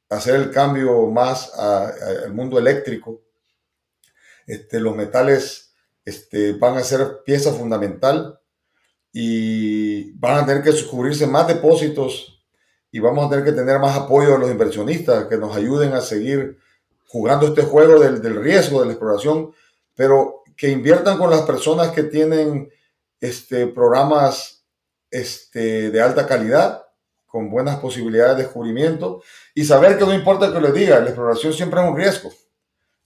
hacer 0.08 0.36
el 0.36 0.50
cambio 0.50 1.06
más 1.08 1.52
al 1.54 2.32
mundo 2.32 2.58
eléctrico. 2.58 3.22
Este, 4.46 4.80
los 4.80 4.96
metales 4.96 5.74
este, 6.04 6.52
van 6.54 6.78
a 6.78 6.82
ser 6.82 7.22
pieza 7.24 7.52
fundamental 7.52 8.40
y 9.12 10.12
van 10.12 10.38
a 10.38 10.46
tener 10.46 10.62
que 10.62 10.70
descubrirse 10.70 11.26
más 11.26 11.48
depósitos 11.48 12.44
y 12.90 13.00
vamos 13.00 13.26
a 13.26 13.30
tener 13.30 13.44
que 13.44 13.52
tener 13.52 13.78
más 13.78 13.96
apoyo 13.96 14.32
de 14.32 14.38
los 14.38 14.50
inversionistas 14.50 15.26
que 15.26 15.36
nos 15.36 15.54
ayuden 15.54 15.92
a 15.92 16.00
seguir 16.00 16.58
jugando 17.06 17.48
este 17.48 17.62
juego 17.62 18.00
del, 18.00 18.22
del, 18.22 18.36
riesgo, 18.42 18.80
de 18.80 18.86
la 18.86 18.92
exploración, 18.92 19.52
pero 19.94 20.42
que 20.58 20.68
inviertan 20.68 21.16
con 21.16 21.30
las 21.30 21.42
personas 21.42 21.92
que 21.92 22.02
tienen 22.02 22.70
este, 23.20 23.68
programas 23.68 24.66
este, 25.10 25.90
de 25.90 26.02
alta 26.02 26.26
calidad, 26.26 26.84
con 27.26 27.48
buenas 27.48 27.76
posibilidades 27.76 28.36
de 28.36 28.42
descubrimiento, 28.42 29.22
y 29.54 29.64
saber 29.64 29.96
que 29.96 30.04
no 30.04 30.12
importa 30.12 30.52
que 30.52 30.60
les 30.60 30.74
diga, 30.74 30.98
la 30.98 31.06
exploración 31.06 31.54
siempre 31.54 31.80
es 31.80 31.88
un 31.88 31.96
riesgo. 31.96 32.30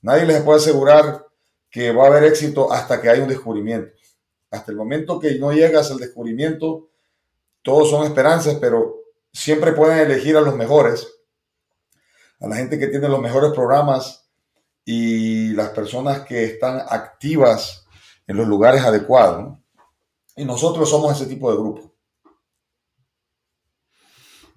Nadie 0.01 0.25
les 0.25 0.41
puede 0.41 0.59
asegurar 0.59 1.27
que 1.71 1.93
va 1.93 2.05
a 2.05 2.07
haber 2.09 2.25
éxito 2.25 2.73
hasta 2.73 3.01
que 3.01 3.11
hay 3.11 3.21
un 3.21 3.29
descubrimiento. 3.29 3.93
Hasta 4.51 4.73
el 4.73 4.79
momento 4.79 5.21
que 5.21 5.38
no 5.38 5.53
llegas 5.53 5.91
al 5.91 5.99
descubrimiento, 5.99 6.88
todos 7.62 7.91
son 7.91 8.05
esperanzas, 8.05 8.57
pero 8.61 8.97
siempre 9.33 9.73
pueden 9.73 9.99
elegir 9.99 10.37
a 10.37 10.41
los 10.41 10.57
mejores 10.57 11.07
a 12.43 12.49
la 12.49 12.57
gente 12.57 12.79
que 12.79 12.88
tiene 12.88 13.09
los 13.09 13.21
mejores 13.21 13.53
programas 13.53 14.22
y 14.85 15.49
las 15.53 15.71
personas 15.71 16.21
que 16.21 16.45
están 16.45 16.81
activas 16.88 17.87
en 18.27 18.37
los 18.37 18.47
lugares 18.47 18.83
adecuados. 18.83 19.59
Y 20.37 20.45
nosotros 20.45 20.88
somos 20.88 21.12
ese 21.21 21.29
tipo 21.29 21.51
de 21.51 21.59
grupo. 21.59 21.95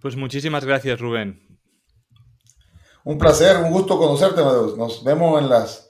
Pues 0.02 0.16
muchísimas 0.16 0.64
gracias, 0.64 1.00
Rubén. 1.00 1.42
Un 3.04 3.18
placer, 3.18 3.58
un 3.58 3.72
gusto 3.72 3.98
conocerte. 3.98 4.42
Nos 4.42 5.04
vemos 5.04 5.42
en 5.42 5.50
las 5.50 5.86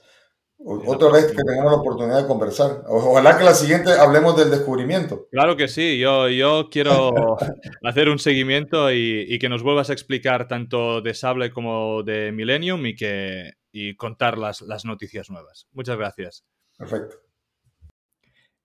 otra 0.58 1.10
vez 1.10 1.26
que 1.26 1.42
tengamos 1.42 1.70
la 1.70 1.78
oportunidad 1.78 2.22
de 2.22 2.26
conversar. 2.26 2.82
Ojalá 2.88 3.38
que 3.38 3.44
la 3.44 3.54
siguiente 3.54 3.92
hablemos 3.92 4.36
del 4.36 4.50
descubrimiento. 4.50 5.28
Claro 5.30 5.56
que 5.56 5.68
sí, 5.68 5.98
yo, 5.98 6.28
yo 6.28 6.68
quiero 6.70 7.36
hacer 7.84 8.08
un 8.08 8.18
seguimiento 8.18 8.90
y, 8.92 9.38
que 9.38 9.48
nos 9.48 9.62
vuelvas 9.62 9.90
a 9.90 9.92
explicar 9.92 10.48
tanto 10.48 11.02
de 11.02 11.14
Sable 11.14 11.50
como 11.50 12.02
de 12.02 12.32
Millennium 12.32 12.84
y, 12.86 12.96
que, 12.96 13.52
y 13.78 13.94
contar 13.94 14.38
las, 14.38 14.62
las 14.62 14.86
noticias 14.86 15.28
nuevas. 15.28 15.68
Muchas 15.72 15.98
gracias. 15.98 16.46
Perfecto. 16.78 17.18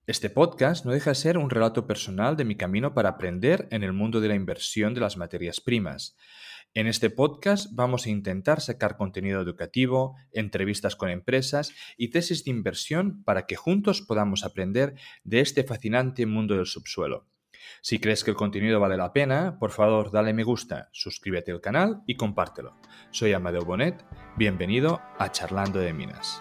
Este 0.06 0.30
podcast 0.30 0.86
no 0.86 0.92
deja 0.92 1.10
de 1.10 1.16
ser 1.16 1.36
un 1.36 1.50
relato 1.50 1.86
personal 1.86 2.34
de 2.34 2.46
mi 2.46 2.56
camino 2.56 2.94
para 2.94 3.10
aprender 3.10 3.68
en 3.70 3.82
el 3.82 3.92
mundo 3.92 4.22
de 4.22 4.28
la 4.28 4.34
inversión 4.34 4.94
de 4.94 5.00
las 5.00 5.18
materias 5.18 5.60
primas. 5.60 6.16
En 6.72 6.86
este 6.86 7.10
podcast 7.10 7.68
vamos 7.72 8.06
a 8.06 8.10
intentar 8.10 8.62
sacar 8.62 8.96
contenido 8.96 9.42
educativo, 9.42 10.16
entrevistas 10.32 10.96
con 10.96 11.10
empresas 11.10 11.74
y 11.98 12.08
tesis 12.08 12.44
de 12.44 12.50
inversión 12.50 13.22
para 13.22 13.44
que 13.44 13.56
juntos 13.56 14.00
podamos 14.00 14.44
aprender 14.44 14.94
de 15.24 15.40
este 15.40 15.62
fascinante 15.62 16.24
mundo 16.24 16.56
del 16.56 16.64
subsuelo. 16.64 17.28
Si 17.80 17.98
crees 17.98 18.24
que 18.24 18.30
el 18.30 18.36
contenido 18.36 18.80
vale 18.80 18.96
la 18.96 19.12
pena, 19.12 19.58
por 19.58 19.70
favor 19.70 20.10
dale 20.10 20.32
me 20.32 20.44
gusta, 20.44 20.88
suscríbete 20.92 21.52
al 21.52 21.60
canal 21.60 22.02
y 22.06 22.16
compártelo. 22.16 22.76
Soy 23.10 23.32
Amadeo 23.32 23.64
Bonet, 23.64 24.04
bienvenido 24.36 25.00
a 25.18 25.30
Charlando 25.30 25.78
de 25.78 25.92
Minas. 25.92 26.40